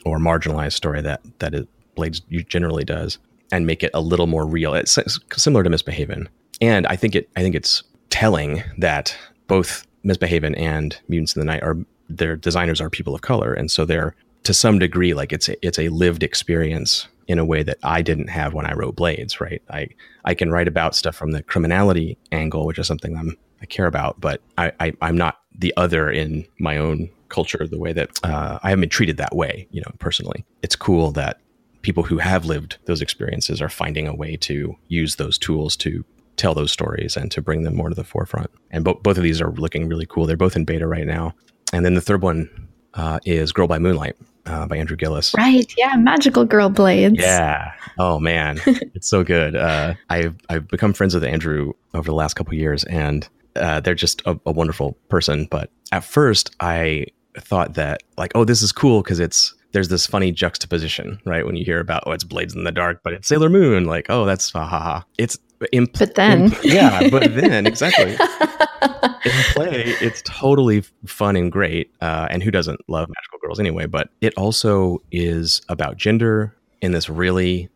[0.04, 1.68] or marginalized story that that it
[2.00, 3.18] Blades generally does,
[3.52, 4.74] and make it a little more real.
[4.74, 4.98] It's
[5.36, 6.28] similar to Misbehaven,
[6.62, 9.16] and I think it I think it's telling that
[9.48, 11.78] both Misbehaven and Mutants in the Night are
[12.10, 15.66] their designers are people of color, and so they're to some degree like it's a,
[15.66, 19.42] it's a lived experience in a way that I didn't have when I wrote Blades.
[19.42, 19.90] Right, I
[20.26, 23.88] I can write about stuff from the criminality angle, which is something I'm I care
[23.88, 28.10] about, but I, I I'm not the other in my own culture the way that
[28.24, 30.46] uh, I haven't been treated that way, you know, personally.
[30.64, 31.40] It's cool that
[31.82, 36.04] people who have lived those experiences are finding a way to use those tools to
[36.36, 38.50] tell those stories and to bring them more to the forefront.
[38.72, 40.26] And bo- both of these are looking really cool.
[40.26, 41.34] They're both in beta right now.
[41.74, 42.50] And then the third one
[42.94, 44.16] uh, is Girl by Moonlight
[44.46, 45.34] uh, by Andrew Gillis.
[45.38, 45.72] Right.
[45.78, 45.96] Yeah.
[45.96, 47.20] Magical Girl Blades.
[47.20, 47.74] Yeah.
[47.98, 49.56] Oh man, it's so good.
[49.56, 53.96] Uh, I've I've become friends with Andrew over the last couple years, and uh, they're
[53.96, 55.48] just a, a wonderful person.
[55.52, 60.06] But at first, I thought that like, oh, this is cool because it's there's this
[60.08, 61.46] funny juxtaposition, right?
[61.46, 64.08] When you hear about oh, it's Blades in the Dark, but it's Sailor Moon, like,
[64.10, 65.06] oh, that's ha ha ha.
[65.18, 71.92] It's But then- yeah, but then exactly in play, it's totally fun and great.
[72.02, 73.86] Uh, and who doesn't love magical girls anyway?
[73.86, 77.70] But it also is about gender in this really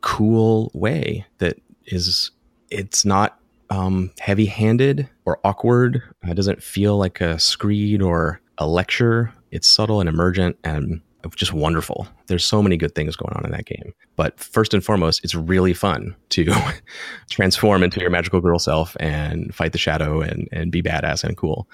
[0.00, 2.30] cool way that is,
[2.70, 3.38] it's not
[3.70, 6.02] um, heavy handed or awkward.
[6.22, 9.32] It doesn't feel like a screed or a lecture.
[9.50, 11.00] It's subtle and emergent and
[11.34, 12.06] just wonderful.
[12.26, 13.92] There's so many good things going on in that game.
[14.16, 16.52] But first and foremost, it's really fun to
[17.30, 21.36] transform into your magical girl self and fight the shadow and, and be badass and
[21.36, 21.68] cool.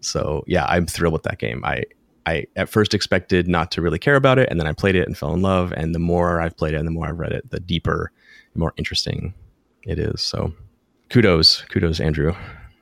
[0.00, 1.62] So yeah, I'm thrilled with that game.
[1.64, 1.84] I
[2.26, 5.06] I at first expected not to really care about it, and then I played it
[5.06, 5.72] and fell in love.
[5.76, 8.10] And the more I've played it and the more I've read it, the deeper
[8.52, 9.32] and more interesting
[9.84, 10.20] it is.
[10.20, 10.52] So
[11.08, 12.34] kudos, kudos, Andrew.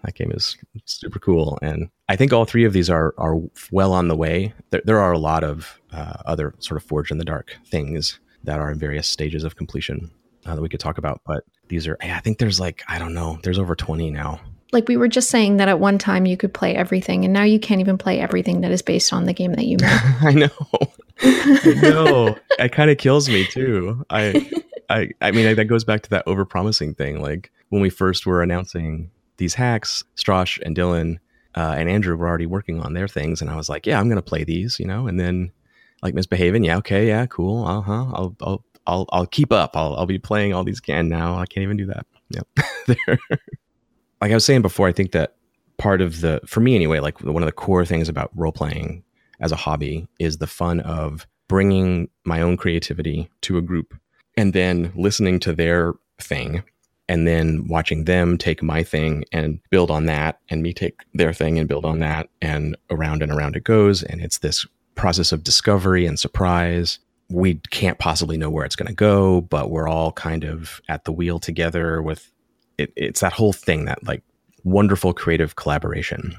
[0.03, 3.37] That game is super cool, and I think all three of these are are
[3.71, 4.53] well on the way.
[4.71, 8.19] There, there are a lot of uh, other sort of forged in the dark things
[8.43, 10.11] that are in various stages of completion
[10.45, 11.97] uh, that we could talk about, but these are.
[12.03, 13.39] I think there's like I don't know.
[13.43, 14.41] There's over twenty now.
[14.73, 17.45] Like we were just saying that at one time you could play everything, and now
[17.45, 19.89] you can't even play everything that is based on the game that you made.
[20.21, 20.49] I know.
[21.23, 22.37] I know.
[22.59, 24.05] it kind of kills me too.
[24.11, 24.51] I,
[24.91, 27.23] I, I mean, that goes back to that overpromising thing.
[27.23, 31.19] Like when we first were announcing these hacks, Stras and Dylan
[31.55, 34.09] uh, and Andrew were already working on their things, and I was like, yeah, I'm
[34.09, 35.07] going to play these, you know.
[35.07, 35.53] And then
[36.05, 38.07] like Misbehaven, yeah, okay, yeah, cool, uh huh.
[38.13, 39.77] I'll, I'll, I'll, I'll keep up.
[39.77, 40.81] I'll, I'll be playing all these.
[40.89, 42.07] And now I can't even do that.
[42.29, 43.19] Yep.
[44.21, 45.35] Like I was saying before, I think that
[45.77, 49.05] part of the, for me anyway, like one of the core things about role playing
[49.39, 53.93] as a hobby is the fun of bringing my own creativity to a group
[54.39, 56.63] and then listening to their thing
[57.07, 61.35] and then watching them take my thing and build on that and me take their
[61.35, 64.65] thing and build on that and around and around it goes and it's this
[64.95, 66.99] process of discovery and surprise.
[67.31, 71.05] We can't possibly know where it's going to go but we're all kind of at
[71.05, 72.31] the wheel together with
[72.79, 74.23] it, it's that whole thing that like
[74.65, 76.37] wonderful creative collaboration.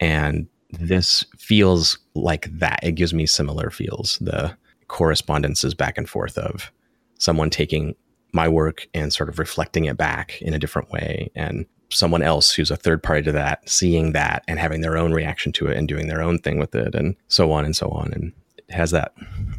[0.00, 2.80] And this feels like that.
[2.82, 4.56] It gives me similar feels the
[4.88, 6.72] correspondences back and forth of
[7.18, 7.94] someone taking
[8.32, 12.52] my work and sort of reflecting it back in a different way and someone else
[12.52, 15.76] who's a third party to that seeing that and having their own reaction to it
[15.76, 18.12] and doing their own thing with it and so on and so on.
[18.12, 19.12] And it has that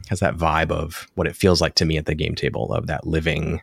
[0.09, 2.87] has that vibe of what it feels like to me at the game table of
[2.87, 3.61] that living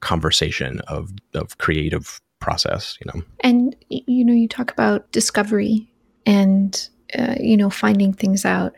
[0.00, 3.24] conversation of of creative process you know?
[3.40, 5.88] And you know, you talk about discovery
[6.26, 8.74] and uh, you know finding things out,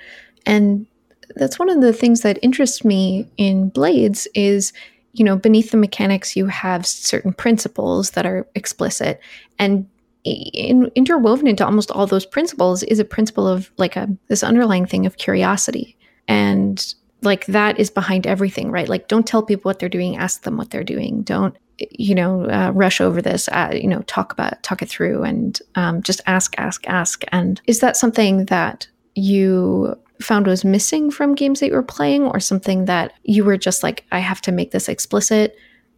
[0.46, 0.86] and
[1.34, 4.72] that's one of the things that interests me in Blades is
[5.14, 9.20] you know beneath the mechanics you have certain principles that are explicit.
[9.58, 9.88] And
[10.24, 14.86] in, interwoven into almost all those principles is a principle of like a this underlying
[14.86, 15.96] thing of curiosity.
[16.28, 18.88] And like that is behind everything right?
[18.88, 21.22] Like don't tell people what they're doing ask them what they're doing.
[21.22, 25.22] Don't you know uh, rush over this uh, you know talk about talk it through
[25.22, 27.24] and um, just ask ask ask.
[27.28, 32.24] And is that something that you found was missing from games that you were playing
[32.24, 35.56] or something that you were just like i have to make this explicit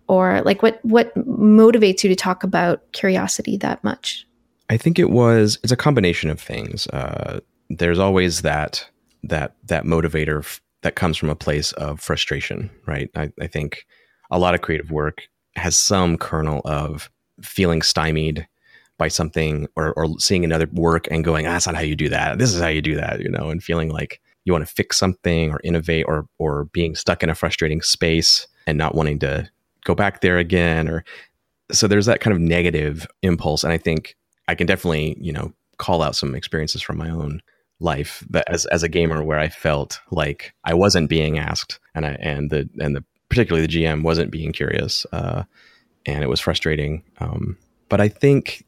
[0.09, 4.27] or like what what motivates you to talk about curiosity that much
[4.69, 6.87] I think it was it's a combination of things.
[6.89, 8.89] Uh, there's always that
[9.25, 13.11] that that motivator f- that comes from a place of frustration, right?
[13.15, 13.87] I, I think
[14.31, 15.23] a lot of creative work
[15.55, 17.11] has some kernel of
[17.43, 18.47] feeling stymied
[18.99, 22.09] by something or, or seeing another work and going, ah, that's not how you do
[22.09, 22.39] that.
[22.39, 24.97] This is how you do that, you know, and feeling like you want to fix
[24.97, 29.51] something or innovate or or being stuck in a frustrating space and not wanting to
[29.85, 31.05] go back there again or
[31.73, 34.17] so there's that kind of negative impulse and I think
[34.49, 37.43] I can definitely, you know, call out some experiences from my own
[37.81, 42.07] life that as as a gamer where I felt like I wasn't being asked and
[42.07, 45.43] I and the and the particularly the GM wasn't being curious uh,
[46.07, 47.03] and it was frustrating.
[47.19, 48.65] Um, but I think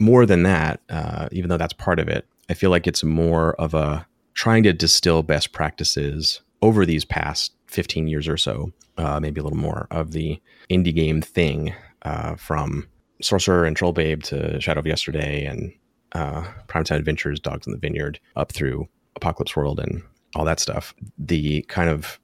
[0.00, 3.54] more than that, uh, even though that's part of it, I feel like it's more
[3.54, 9.20] of a trying to distill best practices over these past 15 years or so, uh,
[9.20, 12.88] maybe a little more of the indie game thing uh, from
[13.22, 15.72] Sorcerer and Troll Babe to Shadow of Yesterday and
[16.12, 20.02] uh, Primetime Adventures, Dogs in the Vineyard, up through Apocalypse World and
[20.34, 20.94] all that stuff.
[21.18, 22.18] The kind of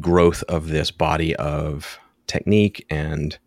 [0.00, 3.38] growth of this body of technique and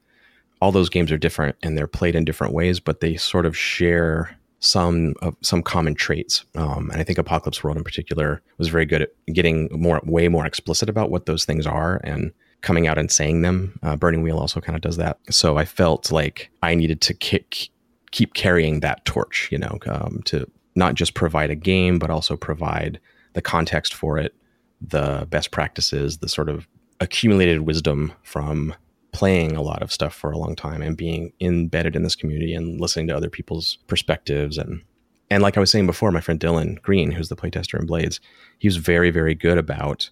[0.61, 3.57] all those games are different and they're played in different ways, but they sort of
[3.57, 6.43] share some uh, some common traits.
[6.55, 10.27] Um, and I think Apocalypse World in particular was very good at getting more way
[10.27, 13.79] more explicit about what those things are and coming out and saying them.
[13.83, 15.19] Uh, Burning Wheel also kind of does that.
[15.29, 17.69] So I felt like I needed to kick,
[18.11, 22.35] keep carrying that torch, you know, um, to not just provide a game, but also
[22.35, 22.99] provide
[23.33, 24.33] the context for it,
[24.81, 26.67] the best practices, the sort of
[26.99, 28.73] accumulated wisdom from
[29.11, 32.53] playing a lot of stuff for a long time and being embedded in this community
[32.53, 34.81] and listening to other people's perspectives and
[35.29, 38.19] and like I was saying before, my friend Dylan Green, who's the playtester in Blades,
[38.59, 40.09] he was very, very good about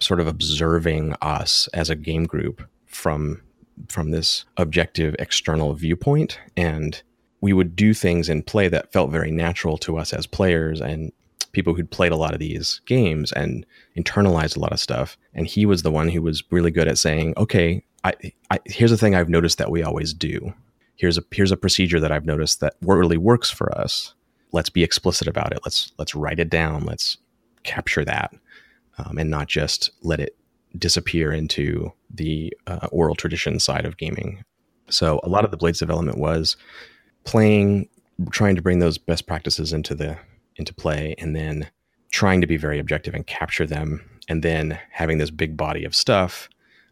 [0.00, 3.42] sort of observing us as a game group from
[3.88, 6.40] from this objective external viewpoint.
[6.56, 7.00] And
[7.40, 11.12] we would do things in play that felt very natural to us as players and
[11.52, 13.64] people who'd played a lot of these games and
[13.96, 15.16] internalized a lot of stuff.
[15.34, 18.12] And he was the one who was really good at saying okay I,
[18.50, 20.54] I here's the thing i've noticed that we always do.
[20.96, 24.14] Here's a here's a procedure that i've noticed that really works for us.
[24.52, 25.60] Let's be explicit about it.
[25.64, 26.84] Let's let's write it down.
[26.84, 27.18] Let's
[27.64, 28.32] capture that
[28.98, 30.36] um, and not just let it
[30.76, 34.44] disappear into the uh, oral tradition side of gaming.
[34.90, 36.56] So a lot of the Blades development was
[37.24, 37.88] playing,
[38.30, 40.18] trying to bring those best practices into the
[40.56, 41.70] into play, and then
[42.10, 45.94] trying to be very objective and capture them, and then having this big body of
[45.94, 46.48] stuff,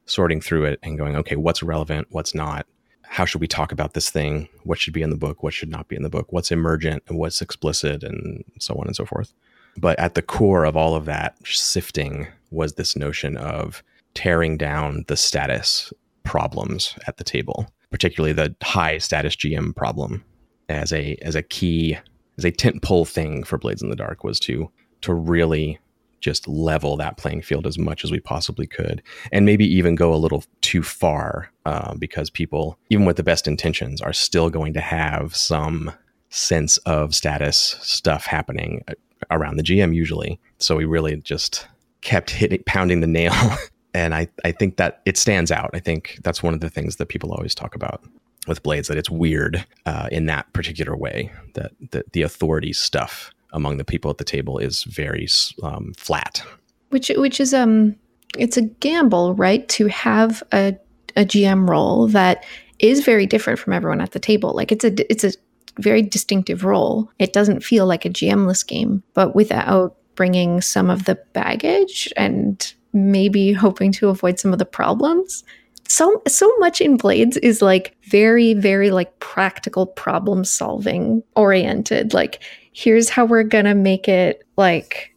[0.06, 2.66] sorting through it and going, okay, what's relevant, what's not,
[3.02, 5.68] how should we talk about this thing, what should be in the book, what should
[5.68, 9.04] not be in the book, what's emergent and what's explicit, and so on and so
[9.04, 9.32] forth.
[9.76, 13.82] But at the core of all of that sifting was this notion of
[14.14, 15.92] tearing down the status
[16.24, 20.24] problems at the table, particularly the high status GM problem
[20.68, 21.96] as a as a key
[22.38, 24.70] as a tent pole thing for Blades in the Dark was to
[25.02, 25.78] to really
[26.20, 29.02] just level that playing field as much as we possibly could,
[29.32, 33.46] and maybe even go a little too far uh, because people, even with the best
[33.46, 35.92] intentions, are still going to have some
[36.30, 38.84] sense of status stuff happening
[39.30, 40.38] around the GM usually.
[40.58, 41.66] So we really just
[42.00, 43.34] kept hitting, pounding the nail.
[43.94, 45.70] and I, I think that it stands out.
[45.72, 48.02] I think that's one of the things that people always talk about
[48.46, 53.32] with Blades, that it's weird uh, in that particular way, that, that the authority stuff
[53.52, 55.28] among the people at the table is very
[55.62, 56.42] um, flat.
[56.90, 57.96] Which, which is, um,
[58.38, 59.68] it's a gamble, right?
[59.70, 60.76] To have a,
[61.16, 62.44] a GM role that
[62.78, 64.52] is very different from everyone at the table.
[64.54, 65.32] Like it's a, it's a
[65.78, 67.10] very distinctive role.
[67.18, 72.72] It doesn't feel like a GMless game, but without bringing some of the baggage and
[72.92, 75.44] maybe hoping to avoid some of the problems.
[75.88, 82.12] So so much in Blades is like very very like practical problem solving oriented.
[82.12, 82.42] Like
[82.76, 85.14] here's how we're going to make it like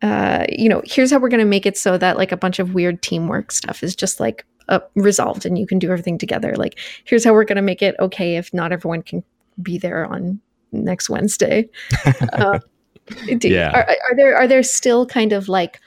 [0.00, 2.58] uh, you know, here's how we're going to make it so that like a bunch
[2.58, 6.54] of weird teamwork stuff is just like uh, resolved and you can do everything together.
[6.56, 9.22] Like, here's how we're going to make it okay if not everyone can
[9.62, 10.40] be there on
[10.72, 11.68] next Wednesday.
[12.32, 12.58] uh,
[13.38, 13.70] do, yeah.
[13.70, 15.80] Are, are there are there still kind of like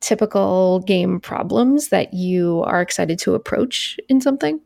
[0.00, 4.60] typical game problems that you are excited to approach in something?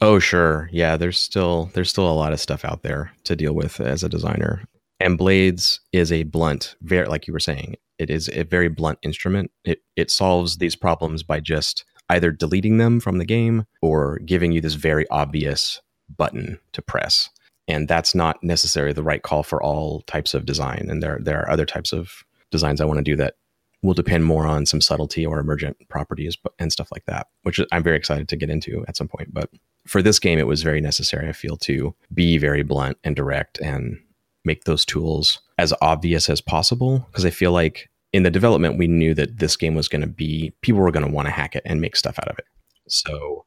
[0.00, 0.96] Oh sure, yeah.
[0.96, 4.08] There's still there's still a lot of stuff out there to deal with as a
[4.08, 4.64] designer.
[5.00, 8.98] And Blades is a blunt, very like you were saying, it is a very blunt
[9.02, 9.50] instrument.
[9.64, 14.52] It it solves these problems by just either deleting them from the game or giving
[14.52, 15.80] you this very obvious
[16.16, 17.30] button to press.
[17.68, 20.86] And that's not necessarily the right call for all types of design.
[20.90, 23.34] And there there are other types of designs i want to do that
[23.82, 27.82] will depend more on some subtlety or emergent properties and stuff like that which i'm
[27.82, 29.32] very excited to get into at some point.
[29.32, 29.50] But
[29.86, 33.60] for this game it was very necessary i feel to be very blunt and direct
[33.60, 33.98] and
[34.44, 38.88] make those tools as obvious as possible because i feel like in the development we
[38.88, 41.54] knew that this game was going to be people were going to want to hack
[41.54, 42.46] it and make stuff out of it.
[42.88, 43.44] So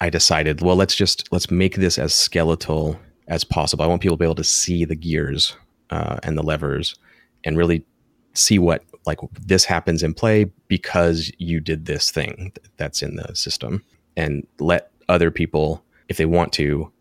[0.00, 2.98] i decided well let's just let's make this as skeletal
[3.28, 3.84] as possible.
[3.84, 5.56] I want people to be able to see the gears
[5.90, 6.96] uh, and the levers
[7.44, 7.84] and really
[8.34, 13.34] see what like this happens in play because you did this thing that's in the
[13.34, 13.82] system.
[14.16, 16.92] And let other people if they want to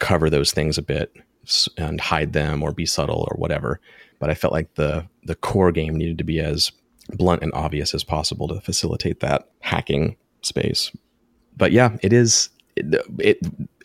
[0.00, 1.14] cover those things a bit
[1.76, 3.80] and hide them or be subtle or whatever.
[4.18, 6.72] But i felt like the the core game needed to be as
[7.14, 10.90] blunt and obvious as possible to facilitate that hacking space.
[11.56, 13.38] But yeah it is it, it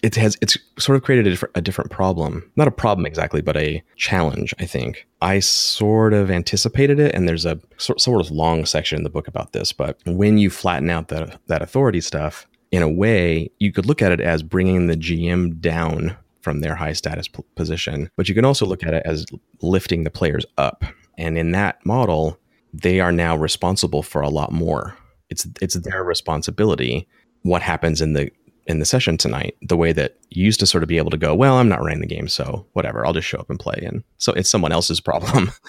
[0.03, 2.51] it has it's sort of created a different, a different problem.
[2.55, 5.07] Not a problem exactly but a challenge i think.
[5.21, 9.09] I sort of anticipated it and there's a sort, sort of long section in the
[9.09, 13.49] book about this but when you flatten out that that authority stuff in a way
[13.59, 17.43] you could look at it as bringing the gm down from their high status p-
[17.55, 19.25] position but you can also look at it as
[19.61, 20.83] lifting the players up.
[21.17, 22.37] And in that model
[22.73, 24.97] they are now responsible for a lot more.
[25.29, 27.07] It's it's their responsibility
[27.43, 28.31] what happens in the
[28.65, 31.17] in the session tonight the way that you used to sort of be able to
[31.17, 33.83] go well i'm not running the game so whatever i'll just show up and play.
[33.85, 35.51] And so it's someone else's problem.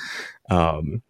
[0.51, 1.03] Um,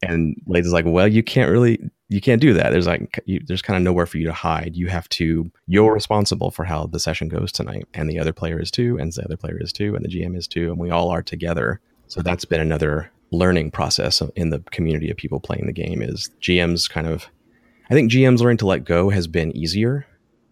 [0.00, 1.78] and Blades is like well you can't really
[2.08, 4.76] you can't do that there's like you, there's kind of nowhere for you to hide
[4.76, 8.60] you have to you're responsible for how the session goes tonight and the other player
[8.60, 10.90] is too and the other player is too and the gm is too and we
[10.90, 15.66] all are together so that's been another learning process in the community of people playing
[15.66, 17.26] the game is gms kind of
[17.90, 20.06] i think gms learning to let go has been easier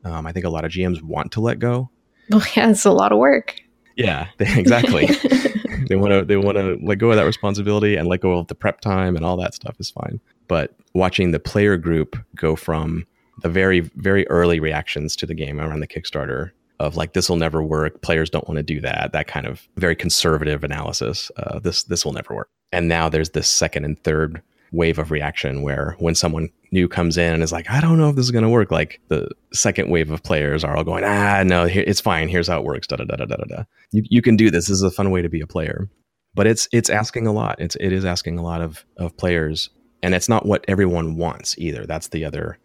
[0.07, 1.91] um, I think a lot of GMs want to let go.
[2.31, 3.61] Well, yeah, it's a lot of work.
[3.97, 5.07] Yeah, exactly.
[5.89, 8.47] they want to they want to let go of that responsibility and let go of
[8.49, 10.21] the prep time and all that stuff is fine.
[10.49, 13.07] But watching the player group go from
[13.43, 17.37] the very very early reactions to the game around the Kickstarter of like this will
[17.37, 21.31] never work, players don't want to do that, that kind of very conservative analysis.
[21.37, 22.49] Uh, this this will never work.
[22.73, 27.17] And now there's this second and third wave of reaction where when someone new comes
[27.17, 29.29] in and is like, I don't know if this is going to work, like the
[29.53, 32.29] second wave of players are all going, ah, no, here, it's fine.
[32.29, 32.87] Here's how it works.
[32.87, 33.65] Da da da da da da.
[33.93, 34.67] You you can do this.
[34.67, 35.89] This is a fun way to be a player,
[36.35, 37.61] but it's it's asking a lot.
[37.61, 39.71] It's it is asking a lot of of players,
[40.03, 41.87] and it's not what everyone wants either.
[41.87, 42.59] That's the other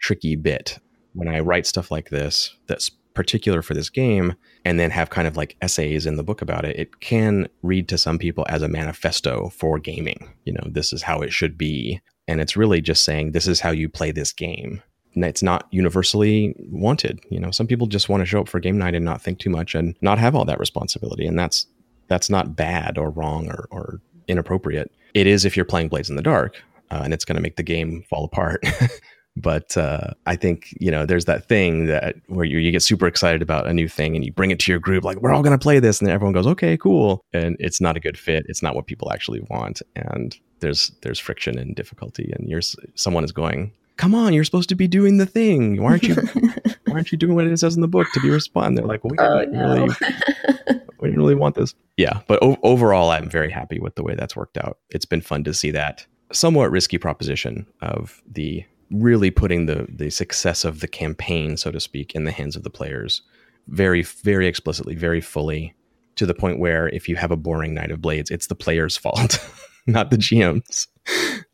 [0.00, 0.78] tricky bit.
[1.12, 4.34] When I write stuff like this, that's particular for this game
[4.64, 7.88] and then have kind of like essays in the book about it, it can read
[7.88, 10.32] to some people as a manifesto for gaming.
[10.44, 12.00] You know, this is how it should be.
[12.28, 14.82] And it's really just saying, this is how you play this game.
[15.14, 17.20] And it's not universally wanted.
[17.30, 19.40] You know, some people just want to show up for game night and not think
[19.40, 21.26] too much and not have all that responsibility.
[21.26, 21.66] And that's
[22.06, 24.92] that's not bad or wrong or, or inappropriate.
[25.14, 27.56] It is if you're playing Blades in the Dark, uh, and it's going to make
[27.56, 28.64] the game fall apart.
[29.36, 33.06] but uh, I think you know there's that thing that where you, you get super
[33.06, 35.42] excited about a new thing and you bring it to your group like we're all
[35.42, 37.24] going to play this and then everyone goes okay cool.
[37.32, 38.44] And it's not a good fit.
[38.48, 39.82] It's not what people actually want.
[39.96, 42.60] And there's there's friction and difficulty and you're
[42.94, 45.82] someone is going come on you're supposed to be doing the thing.
[45.82, 46.14] Why aren't you
[46.86, 48.76] why aren't you doing what it says in the book to be respond?
[48.76, 49.74] They're like well, we, oh, no.
[49.74, 49.94] really,
[51.00, 51.74] we didn't really want this.
[51.96, 54.78] Yeah but o- overall I'm very happy with the way that's worked out.
[54.90, 60.10] It's been fun to see that somewhat risky proposition of the really putting the the
[60.10, 63.22] success of the campaign, so to speak, in the hands of the players,
[63.68, 65.74] very very explicitly, very fully,
[66.16, 68.96] to the point where if you have a boring night of blades, it's the player's
[68.96, 69.38] fault,
[69.86, 70.86] not the GM's.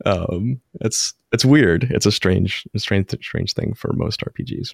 [0.05, 1.85] Um, it's it's weird.
[1.91, 4.73] It's a strange strange strange thing for most RPGs.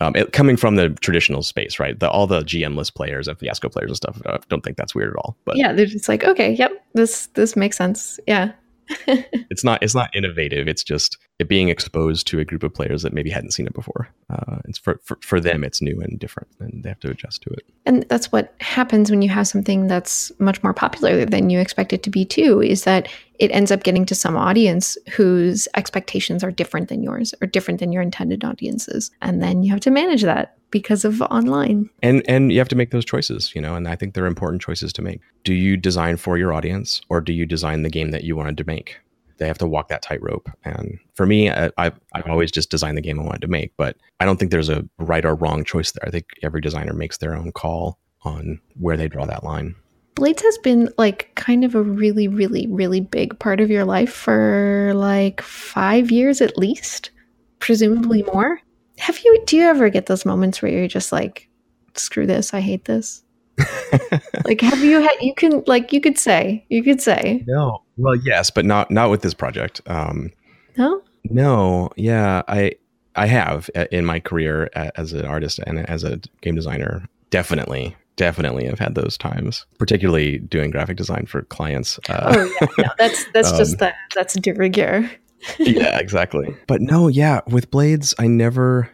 [0.00, 1.98] Um, it, coming from the traditional space, right?
[1.98, 4.20] The, all the GMless players and Fiasco players and stuff.
[4.26, 5.36] I uh, don't think that's weird at all.
[5.44, 8.18] But yeah, they're just like, okay, yep, this this makes sense.
[8.26, 8.52] Yeah,
[9.06, 10.68] it's not it's not innovative.
[10.68, 13.74] It's just it being exposed to a group of players that maybe hadn't seen it
[13.74, 14.08] before.
[14.30, 17.42] Uh, it's for, for for them, it's new and different, and they have to adjust
[17.42, 17.66] to it.
[17.86, 21.92] And that's what happens when you have something that's much more popular than you expect
[21.92, 22.24] it to be.
[22.24, 23.08] Too is that
[23.38, 27.80] it ends up getting to some audience whose expectations are different than yours, or different
[27.80, 31.90] than your intended audiences, and then you have to manage that because of online.
[32.02, 34.62] And and you have to make those choices, you know, and I think they're important
[34.62, 35.20] choices to make.
[35.42, 38.56] Do you design for your audience or do you design the game that you wanted
[38.58, 38.98] to make?
[39.38, 40.48] They have to walk that tightrope.
[40.64, 43.72] And for me, I, I've, I've always just designed the game I wanted to make,
[43.76, 46.06] but I don't think there's a right or wrong choice there.
[46.06, 49.74] I think every designer makes their own call on where they draw that line.
[50.14, 54.12] Blades has been like kind of a really, really, really big part of your life
[54.12, 57.10] for like five years at least,
[57.58, 58.60] presumably more.
[58.98, 59.42] Have you?
[59.46, 61.48] Do you ever get those moments where you're just like,
[61.94, 62.54] "Screw this!
[62.54, 63.24] I hate this."
[64.44, 65.16] like, have you had?
[65.20, 67.82] You can like you could say you could say no.
[67.96, 69.80] Well, yes, but not not with this project.
[69.86, 70.30] Um,
[70.76, 71.02] no.
[71.24, 71.90] No.
[71.96, 72.72] Yeah, I
[73.16, 77.08] I have uh, in my career as an artist and as a game designer.
[77.30, 81.98] Definitely, definitely have had those times, particularly doing graphic design for clients.
[82.08, 85.10] Uh, oh yeah, no, that's that's um, just that that's de rigueur
[85.58, 86.54] yeah, exactly.
[86.66, 88.90] But no, yeah, with Blades, I never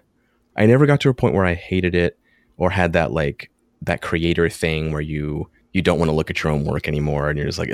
[0.56, 2.18] I never got to a point where I hated it
[2.56, 3.50] or had that like
[3.82, 7.28] that creator thing where you you don't want to look at your own work anymore
[7.28, 7.70] and you're just like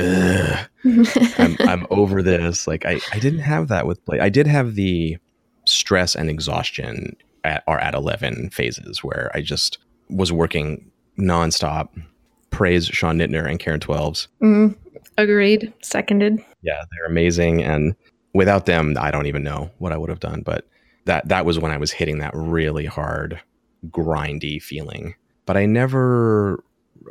[1.38, 4.20] I'm, I'm over this like I, I didn't have that with Blade.
[4.20, 5.16] i did have the
[5.64, 9.78] stress and exhaustion at our at 11 phases where i just
[10.10, 11.88] was working nonstop
[12.50, 14.74] praise sean nittner and Karen Twelves mm,
[15.18, 17.94] agreed seconded yeah they're amazing and
[18.36, 20.42] without them, I don't even know what I would have done.
[20.42, 20.68] But
[21.06, 23.40] that that was when I was hitting that really hard,
[23.88, 25.14] grindy feeling.
[25.46, 26.62] But I never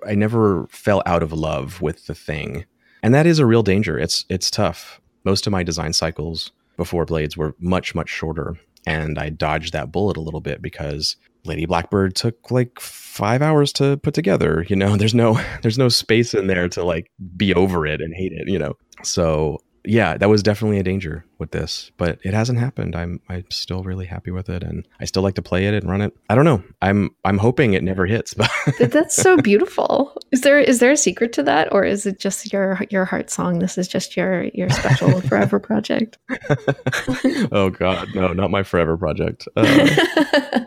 [0.08, 2.66] I never fell out of love with the thing.
[3.04, 4.00] And that is a real danger.
[4.00, 5.00] It's it's tough.
[5.24, 8.58] Most of my design cycles before Blades were much, much shorter.
[8.88, 11.16] And I dodged that bullet a little bit because
[11.46, 14.66] Lady Blackbird took like five hours to put together.
[14.68, 18.14] You know, there's no there's no space in there to like be over it and
[18.14, 18.74] hate it, you know.
[19.04, 22.96] So yeah, that was definitely a danger with this, but it hasn't happened.
[22.96, 25.90] I'm I'm still really happy with it, and I still like to play it and
[25.90, 26.16] run it.
[26.30, 26.64] I don't know.
[26.82, 28.34] I'm I'm hoping it never hits.
[28.34, 30.18] But that's so beautiful.
[30.32, 33.30] Is there is there a secret to that, or is it just your your heart
[33.30, 33.60] song?
[33.60, 36.18] This is just your your special forever project.
[37.52, 39.48] oh God, no, not my forever project.
[39.56, 40.66] Uh,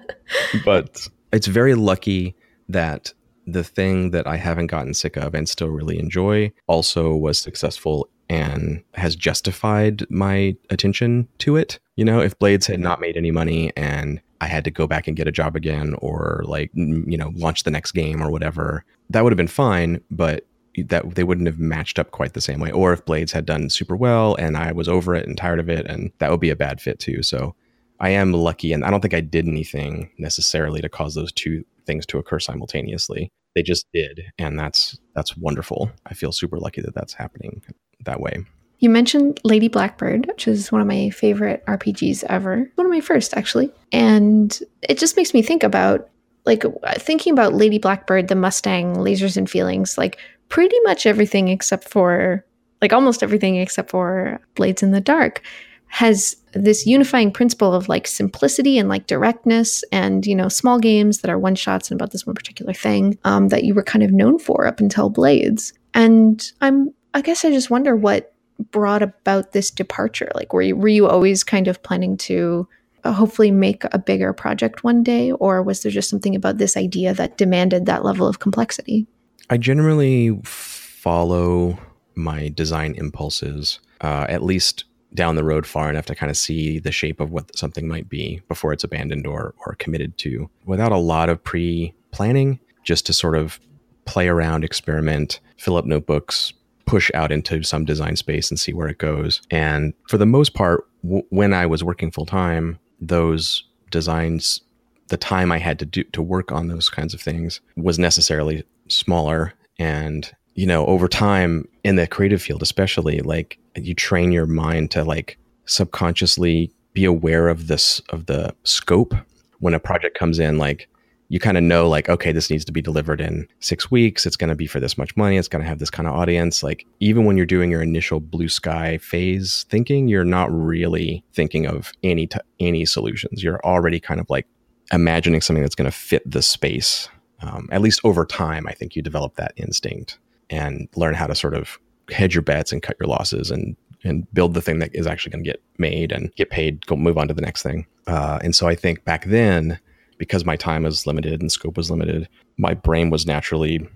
[0.64, 2.36] but it's very lucky
[2.68, 3.12] that
[3.46, 8.10] the thing that I haven't gotten sick of and still really enjoy also was successful
[8.28, 11.78] and has justified my attention to it.
[11.96, 15.08] You know, if Blades had not made any money and I had to go back
[15.08, 18.84] and get a job again or like, you know, launch the next game or whatever,
[19.10, 22.60] that would have been fine, but that they wouldn't have matched up quite the same
[22.60, 22.70] way.
[22.70, 25.68] Or if Blades had done super well and I was over it and tired of
[25.68, 27.22] it, and that would be a bad fit too.
[27.22, 27.56] So
[28.00, 31.64] I am lucky, and I don't think I did anything necessarily to cause those two
[31.84, 33.32] things to occur simultaneously.
[33.58, 35.90] They just did, and that's that's wonderful.
[36.06, 37.60] I feel super lucky that that's happening
[38.04, 38.44] that way.
[38.78, 42.70] You mentioned Lady Blackbird, which is one of my favorite RPGs ever.
[42.76, 43.72] One of my first, actually.
[43.90, 44.56] And
[44.88, 46.08] it just makes me think about,
[46.46, 46.62] like,
[46.98, 52.44] thinking about Lady Blackbird, the Mustang, Lasers and Feelings, like, pretty much everything except for,
[52.80, 55.42] like, almost everything except for Blades in the Dark
[55.88, 61.20] has this unifying principle of like simplicity and like directness and you know small games
[61.20, 64.02] that are one shots and about this one particular thing um, that you were kind
[64.02, 65.72] of known for up until blades.
[65.94, 68.34] And i'm i guess i just wonder what
[68.70, 70.30] brought about this departure.
[70.34, 72.68] Like were you were you always kind of planning to
[73.04, 76.76] uh, hopefully make a bigger project one day or was there just something about this
[76.76, 79.06] idea that demanded that level of complexity?
[79.50, 81.78] I generally follow
[82.14, 84.84] my design impulses uh, at least
[85.14, 88.08] down the road far enough to kind of see the shape of what something might
[88.08, 93.06] be before it's abandoned or or committed to without a lot of pre planning just
[93.06, 93.58] to sort of
[94.04, 96.52] play around experiment fill up notebooks
[96.88, 99.42] push out into some design space and see where it goes.
[99.50, 104.60] And for the most part w- when i was working full time those designs
[105.08, 108.64] the time i had to do to work on those kinds of things was necessarily
[108.88, 114.46] smaller and you know, over time in the creative field, especially, like you train your
[114.46, 119.14] mind to like subconsciously be aware of this of the scope.
[119.60, 120.88] When a project comes in like
[121.28, 124.26] you kind of know like okay this needs to be delivered in six weeks.
[124.26, 125.36] It's going to be for this much money.
[125.36, 126.64] It's going to have this kind of audience.
[126.64, 131.66] Like even when you're doing your initial blue sky phase thinking you're not really thinking
[131.66, 133.44] of any t- any solutions.
[133.44, 134.48] You're already kind of like
[134.90, 137.08] imagining something that's going to fit the space.
[137.42, 140.18] Um, at least over time i think you develop that instinct
[140.50, 141.78] and learn how to sort of
[142.10, 145.30] hedge your bets and cut your losses and and build the thing that is actually
[145.30, 147.86] going to get made and get paid go move on to the next thing.
[148.06, 149.78] Uh, and so i think back then
[150.16, 153.86] because my time was limited and scope was limited my brain was naturally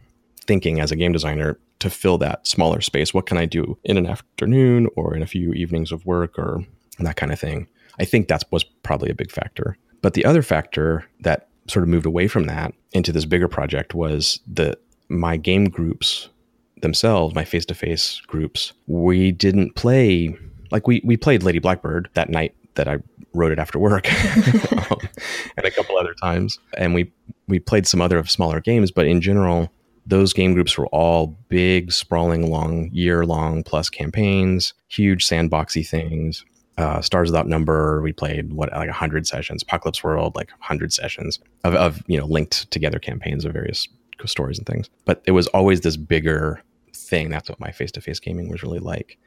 [0.44, 3.12] thinking as a game designer to fill that smaller space.
[3.12, 6.64] What can i do in an afternoon or in a few evenings of work or
[6.98, 7.66] that kind of thing?
[7.98, 9.76] I think that was probably a big factor.
[10.00, 13.94] But the other factor that sort of moved away from that into this bigger project
[13.94, 14.78] was the
[15.09, 16.28] my game groups
[16.83, 20.37] themselves, my face to face groups, we didn't play
[20.70, 22.99] like we we played Lady Blackbird that night that I
[23.35, 24.11] wrote it after work,
[24.91, 24.99] um,
[25.57, 27.12] and a couple other times, and we
[27.47, 29.70] we played some other smaller games, but in general,
[30.07, 36.45] those game groups were all big, sprawling, long year long plus campaigns, huge sandboxy things.
[36.78, 39.62] Uh, Stars Without Number, we played what like a hundred sessions.
[39.62, 43.87] Apocalypse World, like hundred sessions of, of you know linked together campaigns of various
[44.24, 44.89] stories and things.
[45.05, 46.62] But it was always this bigger
[47.12, 47.28] thing.
[47.28, 49.18] That's what my face to face gaming was really like.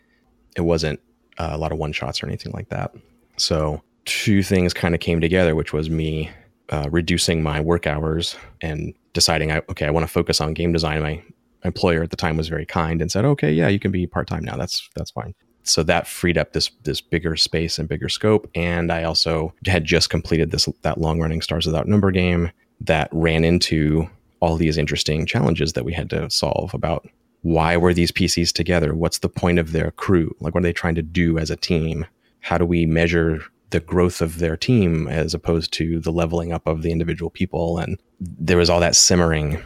[0.58, 1.00] It wasn't
[1.38, 2.96] uh, a lot of one shots or anything like that.
[3.38, 6.32] So two things kind of came together, which was me
[6.70, 10.74] uh, reducing my work hours and deciding, I, okay, I want to focus on game
[10.74, 11.04] design.
[11.04, 11.22] My
[11.64, 14.28] employer at the time was very kind and said, okay, yeah, you can be part
[14.28, 14.58] time now.
[14.58, 15.36] That's that's fine.
[15.62, 18.50] So that freed up this this bigger space and bigger scope.
[18.56, 23.10] And I also had just completed this that long running Stars Without Number game that
[23.12, 24.10] ran into
[24.40, 27.08] all these interesting challenges that we had to solve about
[27.46, 28.96] why were these PCs together?
[28.96, 30.36] What's the point of their crew?
[30.40, 32.08] Like, what are they trying to do as a team?
[32.40, 33.40] How do we measure
[33.70, 37.78] the growth of their team as opposed to the leveling up of the individual people?
[37.78, 39.62] And there was all that simmering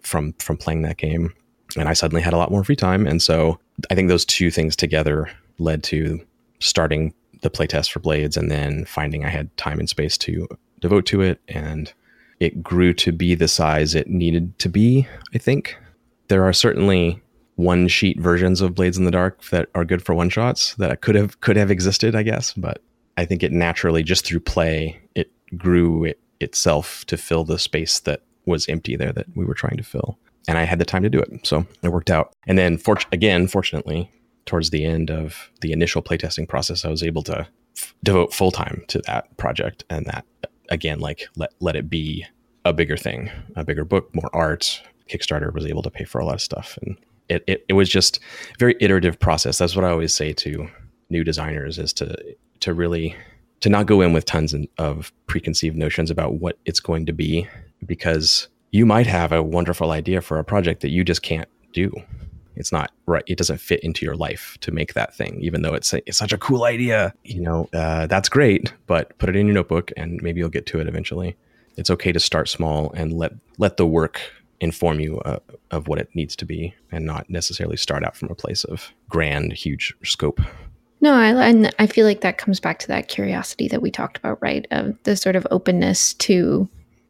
[0.00, 1.34] from from playing that game.
[1.76, 3.04] And I suddenly had a lot more free time.
[3.04, 3.58] And so
[3.90, 5.28] I think those two things together
[5.58, 6.24] led to
[6.60, 7.12] starting
[7.42, 10.46] the playtest for Blades and then finding I had time and space to
[10.78, 11.40] devote to it.
[11.48, 11.92] And
[12.38, 15.76] it grew to be the size it needed to be, I think.
[16.28, 17.22] There are certainly
[17.56, 21.00] one sheet versions of Blades in the Dark that are good for one shots that
[21.00, 22.52] could have could have existed, I guess.
[22.54, 22.82] But
[23.16, 28.00] I think it naturally, just through play, it grew it itself to fill the space
[28.00, 30.18] that was empty there that we were trying to fill.
[30.46, 32.34] And I had the time to do it, so it worked out.
[32.46, 34.10] And then, for, again, fortunately,
[34.44, 37.46] towards the end of the initial playtesting process, I was able to
[37.76, 40.26] f- devote full time to that project and that
[40.70, 42.26] again, like let let it be
[42.64, 44.82] a bigger thing, a bigger book, more art.
[45.08, 46.96] Kickstarter was able to pay for a lot of stuff, and
[47.28, 49.58] it it, it was just a very iterative process.
[49.58, 50.68] That's what I always say to
[51.10, 53.16] new designers is to to really
[53.60, 57.48] to not go in with tons of preconceived notions about what it's going to be
[57.86, 61.90] because you might have a wonderful idea for a project that you just can't do.
[62.56, 63.24] It's not right.
[63.26, 66.18] It doesn't fit into your life to make that thing even though it's, a, it's
[66.18, 67.14] such a cool idea.
[67.24, 70.66] You know uh, that's great but put it in your notebook and maybe you'll get
[70.66, 71.36] to it eventually.
[71.76, 74.20] It's okay to start small and let let the work
[74.60, 75.38] inform you uh,
[75.70, 78.92] of what it needs to be and not necessarily start out from a place of
[79.08, 80.40] grand huge scope.
[81.00, 84.16] No I, and i feel like that comes back to that curiosity that we talked
[84.16, 84.66] about right?
[84.70, 86.68] Of the sort of openness to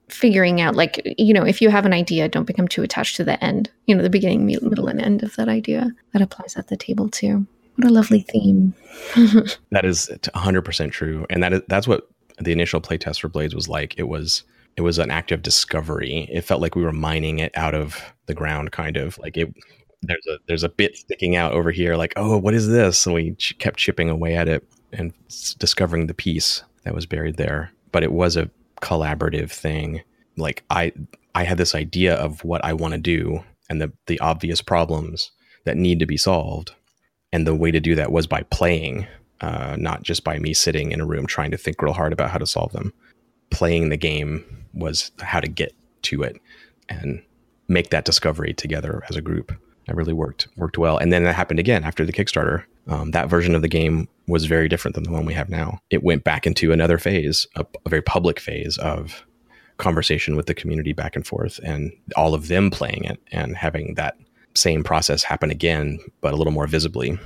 [0.08, 3.24] figuring out like you know if you have an idea don't become too attached to
[3.24, 5.90] the end you know the beginning middle and end of that idea.
[6.12, 7.46] That applies at the table too.
[7.76, 8.74] What a lovely theme.
[9.70, 11.26] That is 100% true.
[11.30, 13.94] And that is that's what the initial playtest for blades was like.
[13.98, 14.44] It was
[14.76, 18.02] it was an act of discovery it felt like we were mining it out of
[18.26, 19.52] the ground kind of like it
[20.02, 23.14] there's a there's a bit sticking out over here like oh what is this and
[23.14, 25.12] we ch- kept chipping away at it and
[25.58, 28.50] discovering the piece that was buried there but it was a
[28.84, 30.02] collaborative thing.
[30.36, 30.92] Like I
[31.34, 35.32] I had this idea of what I want to do and the the obvious problems
[35.64, 36.74] that need to be solved.
[37.32, 39.06] And the way to do that was by playing,
[39.40, 42.30] uh, not just by me sitting in a room trying to think real hard about
[42.30, 42.92] how to solve them.
[43.54, 44.44] Playing the game
[44.74, 46.40] was how to get to it
[46.88, 47.22] and
[47.68, 49.52] make that discovery together as a group.
[49.86, 50.98] That really worked worked well.
[50.98, 52.64] And then that happened again after the Kickstarter.
[52.88, 55.78] Um, that version of the game was very different than the one we have now.
[55.90, 59.24] It went back into another phase, a, a very public phase of
[59.76, 63.94] conversation with the community back and forth, and all of them playing it and having
[63.94, 64.16] that
[64.54, 67.18] same process happen again, but a little more visibly.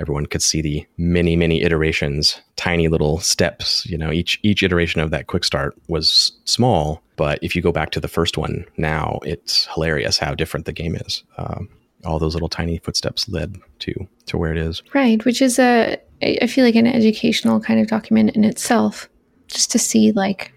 [0.00, 3.86] Everyone could see the many, many iterations, tiny little steps.
[3.86, 7.72] You know, each each iteration of that quick start was small, but if you go
[7.72, 11.22] back to the first one now, it's hilarious how different the game is.
[11.38, 11.68] Um,
[12.04, 13.94] all those little tiny footsteps led to
[14.26, 14.82] to where it is.
[14.94, 19.08] Right, which is a I feel like an educational kind of document in itself,
[19.48, 20.52] just to see like,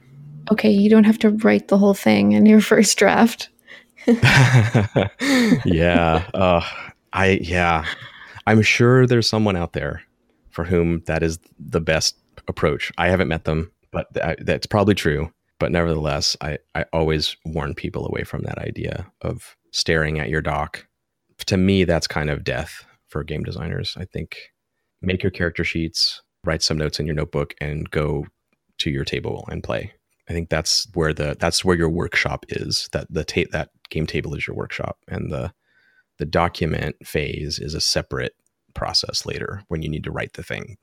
[0.51, 3.49] okay, you don't have to write the whole thing in your first draft.
[5.65, 6.65] yeah, uh,
[7.13, 7.85] I yeah,
[8.47, 10.01] I'm sure there's someone out there
[10.49, 12.17] for whom that is the best
[12.47, 12.91] approach.
[12.97, 15.31] I haven't met them, but th- that's probably true.
[15.59, 20.41] But nevertheless, I, I always warn people away from that idea of staring at your
[20.41, 20.87] doc
[21.45, 23.95] to me, that's kind of death for game designers.
[23.97, 24.37] I think
[25.01, 28.25] make your character sheets, write some notes in your notebook, and go
[28.79, 29.93] to your table and play.
[30.29, 32.89] I think that's where the that's where your workshop is.
[32.91, 35.53] That the ta- that game table is your workshop, and the
[36.17, 38.35] the document phase is a separate
[38.73, 40.77] process later when you need to write the thing.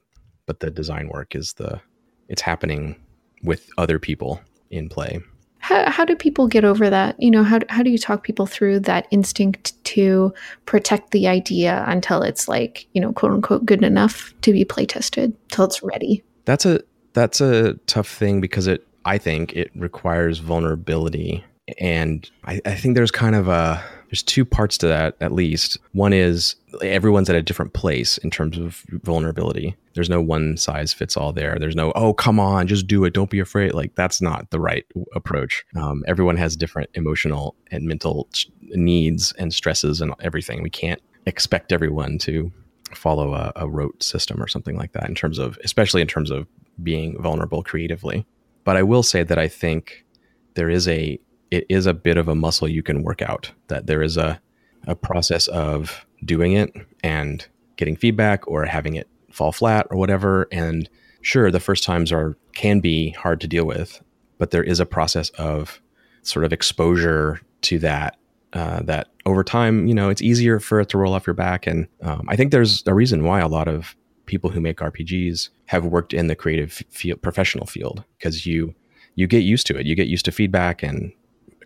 [0.46, 1.80] But the design work is the
[2.28, 2.96] it's happening
[3.42, 5.20] with other people in play.
[5.58, 7.16] How, how do people get over that?
[7.18, 10.34] You know how, how do you talk people through that instinct to
[10.66, 14.84] protect the idea until it's like you know quote unquote good enough to be play
[14.84, 16.22] tested till it's ready?
[16.44, 16.80] That's a
[17.14, 21.44] that's a tough thing because it i think it requires vulnerability.
[21.78, 23.82] And I, I think there's kind of a
[24.14, 25.76] there's two parts to that at least.
[25.90, 29.74] One is everyone's at a different place in terms of vulnerability.
[29.94, 31.58] There's no one size fits all there.
[31.58, 33.12] There's no oh come on just do it.
[33.12, 33.74] Don't be afraid.
[33.74, 34.86] Like that's not the right
[35.16, 35.64] approach.
[35.74, 38.28] Um, everyone has different emotional and mental
[38.60, 40.62] needs and stresses and everything.
[40.62, 42.52] We can't expect everyone to
[42.94, 46.30] follow a, a rote system or something like that in terms of especially in terms
[46.30, 46.46] of
[46.84, 48.24] being vulnerable creatively.
[48.62, 50.06] But i will say that i think
[50.54, 51.18] there is a
[51.50, 54.40] it is a bit of a muscle you can work out that there is a
[54.86, 56.72] a process of doing it
[57.02, 60.46] and getting feedback or having it fall flat or whatever.
[60.52, 60.88] And
[61.22, 64.02] sure, the first times are can be hard to deal with,
[64.38, 65.80] but there is a process of
[66.22, 68.16] sort of exposure to that.
[68.52, 71.66] Uh, that over time, you know, it's easier for it to roll off your back.
[71.66, 75.48] And um, I think there's a reason why a lot of people who make RPGs
[75.66, 78.72] have worked in the creative field, professional field, because you
[79.16, 79.86] you get used to it.
[79.86, 81.12] You get used to feedback and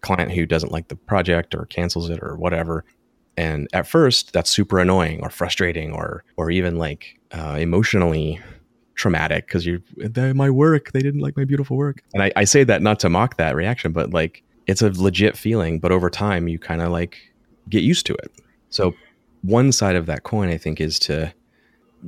[0.00, 2.84] client who doesn't like the project or cancels it or whatever.
[3.36, 8.40] And at first that's super annoying or frustrating or or even like uh, emotionally
[8.94, 9.80] traumatic because you
[10.34, 12.02] my work they didn't like my beautiful work.
[12.14, 15.36] And I, I say that not to mock that reaction but like it's a legit
[15.36, 17.18] feeling but over time you kind of like
[17.68, 18.32] get used to it.
[18.70, 18.94] So
[19.42, 21.32] one side of that coin i think is to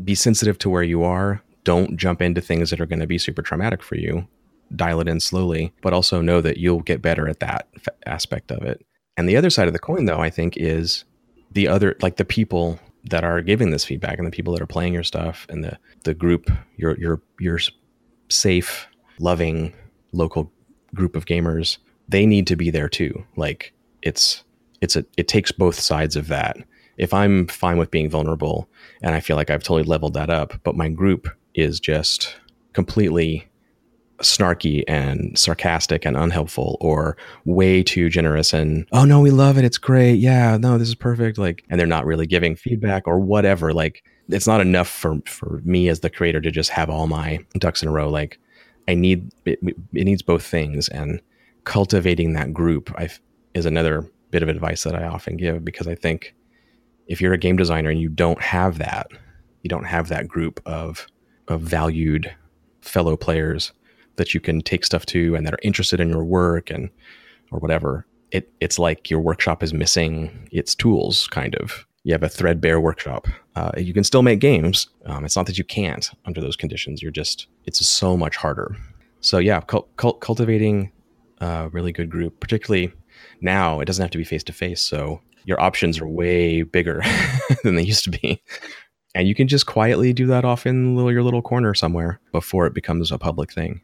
[0.05, 1.43] be sensitive to where you are.
[1.65, 4.27] Don't jump into things that are going to be super traumatic for you
[4.77, 7.69] dial it in slowly but also know that you'll get better at that
[8.07, 8.85] aspect of it.
[9.17, 11.05] And the other side of the coin though i think is
[11.53, 14.67] the other like the people that are giving this feedback and the people that are
[14.67, 17.59] playing your stuff and the the group your your your
[18.29, 18.87] safe
[19.19, 19.73] loving
[20.13, 20.51] local
[20.95, 21.79] group of gamers
[22.11, 23.25] they need to be there too.
[23.37, 24.45] Like it's
[24.83, 26.59] it's a it takes both sides of that.
[26.99, 28.69] If i'm fine with being vulnerable
[29.01, 32.37] and i feel like i've totally leveled that up but my group is just
[32.75, 33.49] completely
[34.21, 39.65] snarky and sarcastic and unhelpful or way too generous and oh no we love it.
[39.65, 40.15] It's great.
[40.15, 41.39] Yeah no this is perfect.
[41.39, 43.73] Like and they're not really giving feedback or whatever.
[43.73, 47.39] Like it's not enough for for me as the creator to just have all my
[47.59, 48.09] ducks in a row.
[48.09, 48.39] Like
[48.89, 50.89] i need it, it needs both things.
[50.89, 51.21] And
[51.65, 53.09] cultivating that group I,
[53.55, 56.35] is another bit of advice that i often give because i think
[57.07, 59.09] if you're a game designer and you don't have that
[59.63, 61.07] you don't have that group of
[61.49, 62.35] of valued
[62.81, 63.73] fellow players
[64.21, 66.91] that you can take stuff to and that are interested in your work and
[67.51, 71.87] or whatever it it's like your workshop is missing its tools kind of.
[72.05, 73.29] You have a threadbare workshop.
[73.57, 74.89] Uh, you can still make games.
[75.07, 77.03] Um, it's not that you can't under those conditions.
[77.03, 78.77] You're just it's so much harder.
[79.21, 80.93] So yeah cult, cult, cultivating
[81.39, 82.93] a really good group particularly
[83.41, 87.03] now it doesn't have to be face to face so your options are way bigger
[87.65, 88.43] than they used to be.
[89.15, 92.67] And you can just quietly do that off in little, your little corner somewhere before
[92.67, 93.81] it becomes a public thing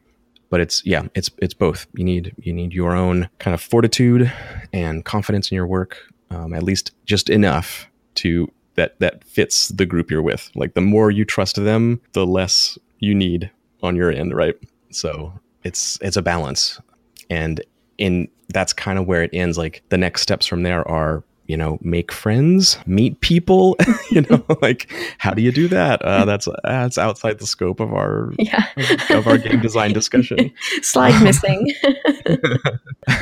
[0.49, 1.87] but it's yeah it's it's both.
[1.93, 4.31] You need you need your own kind of fortitude
[4.73, 5.97] and confidence in your work
[6.29, 10.51] um, at least just enough to that that fits the group you're with.
[10.55, 13.49] Like the more you trust them the less you need
[13.83, 14.55] on your end right?
[14.91, 15.33] So
[15.63, 16.79] it's it's a balance.
[17.29, 17.63] And
[17.97, 19.57] in that's kind of where it ends.
[19.57, 23.75] Like the next steps from there are you know make friends meet people
[24.11, 26.01] you know like how do you do that?
[26.01, 28.65] Uh, that's that's outside the scope of our yeah.
[29.09, 30.51] of our game design discussion.
[30.81, 31.73] Slide missing.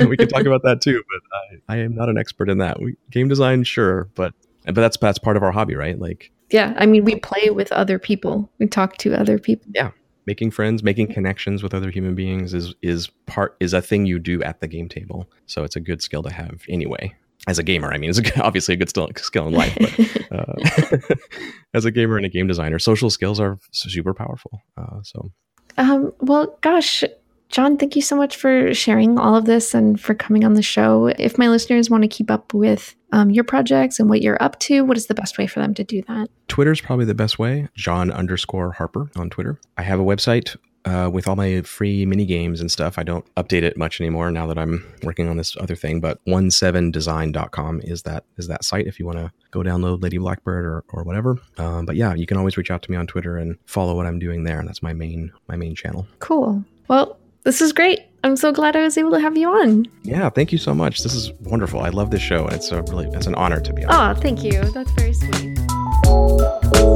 [0.06, 2.80] We could talk about that too but I, I am not an expert in that.
[2.80, 5.98] We, game design sure but but that's that's part of our hobby right?
[5.98, 8.50] Like yeah i mean we play with other people.
[8.58, 9.90] We talk to other people yeah.
[10.26, 14.18] Making friends making connections with other human beings is is part is a thing you
[14.18, 15.30] do at the game table.
[15.46, 17.14] So it's a good skill to have anyway
[17.46, 21.14] as a gamer, I mean, it's obviously a good skill in life, but uh,
[21.74, 24.62] as a gamer and a game designer, social skills are super powerful.
[24.76, 25.30] Uh, so,
[25.78, 27.04] um, well, gosh,
[27.48, 30.62] John, thank you so much for sharing all of this and for coming on the
[30.62, 31.06] show.
[31.06, 34.58] If my listeners want to keep up with um, your projects and what you're up
[34.60, 36.28] to, what is the best way for them to do that?
[36.48, 37.68] Twitter's probably the best way.
[37.74, 39.60] John underscore Harper on Twitter.
[39.78, 40.56] I have a website,
[40.86, 42.98] uh, with all my free mini games and stuff.
[42.98, 46.00] I don't update it much anymore now that I'm working on this other thing.
[46.00, 50.64] But 17design.com is that is that site if you want to go download Lady Blackbird
[50.64, 51.38] or, or whatever.
[51.58, 54.06] Um, but yeah, you can always reach out to me on Twitter and follow what
[54.06, 54.58] I'm doing there.
[54.58, 56.06] And that's my main my main channel.
[56.20, 56.64] Cool.
[56.88, 58.00] Well, this is great.
[58.24, 59.86] I'm so glad I was able to have you on.
[60.02, 61.02] Yeah, thank you so much.
[61.02, 61.80] This is wonderful.
[61.80, 64.16] I love this show, and it's a really it's an honor to be on.
[64.16, 64.62] Oh, thank you.
[64.72, 66.95] That's very sweet.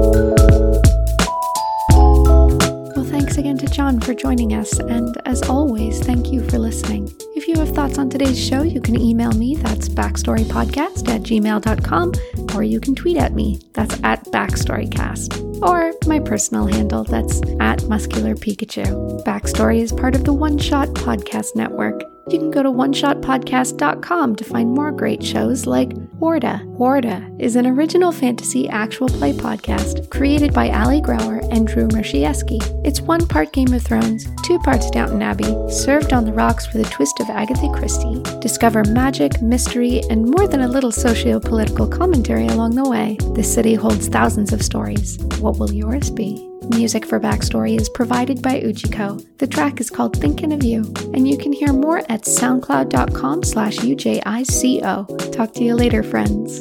[3.31, 7.15] Thanks again to John for joining us, and as always, thank you for listening.
[7.37, 12.13] If you have thoughts on today's show, you can email me, that's backstorypodcast at gmail.com,
[12.57, 17.87] or you can tweet at me, that's at backstorycast, or my personal handle, that's at
[17.87, 19.23] muscular Pikachu.
[19.25, 22.03] Backstory is part of the One Shot Podcast Network
[22.33, 26.65] you can go to oneshotpodcast.com to find more great shows like Warda.
[26.77, 32.61] Warda is an original fantasy actual play podcast created by Ali Grauer and Drew Mershieski.
[32.87, 36.87] It's one part Game of Thrones, two parts Downton Abbey, served on the rocks with
[36.87, 38.23] a twist of Agatha Christie.
[38.41, 43.17] Discover magic, mystery, and more than a little socio political commentary along the way.
[43.35, 45.19] This city holds thousands of stories.
[45.41, 46.50] What will yours be?
[46.71, 49.27] Music for Backstory is provided by Ujico.
[49.39, 50.83] The track is called Thinking of You,
[51.15, 55.33] and you can hear more at soundcloud.com slash UJICO.
[55.33, 56.59] Talk to you later, friends.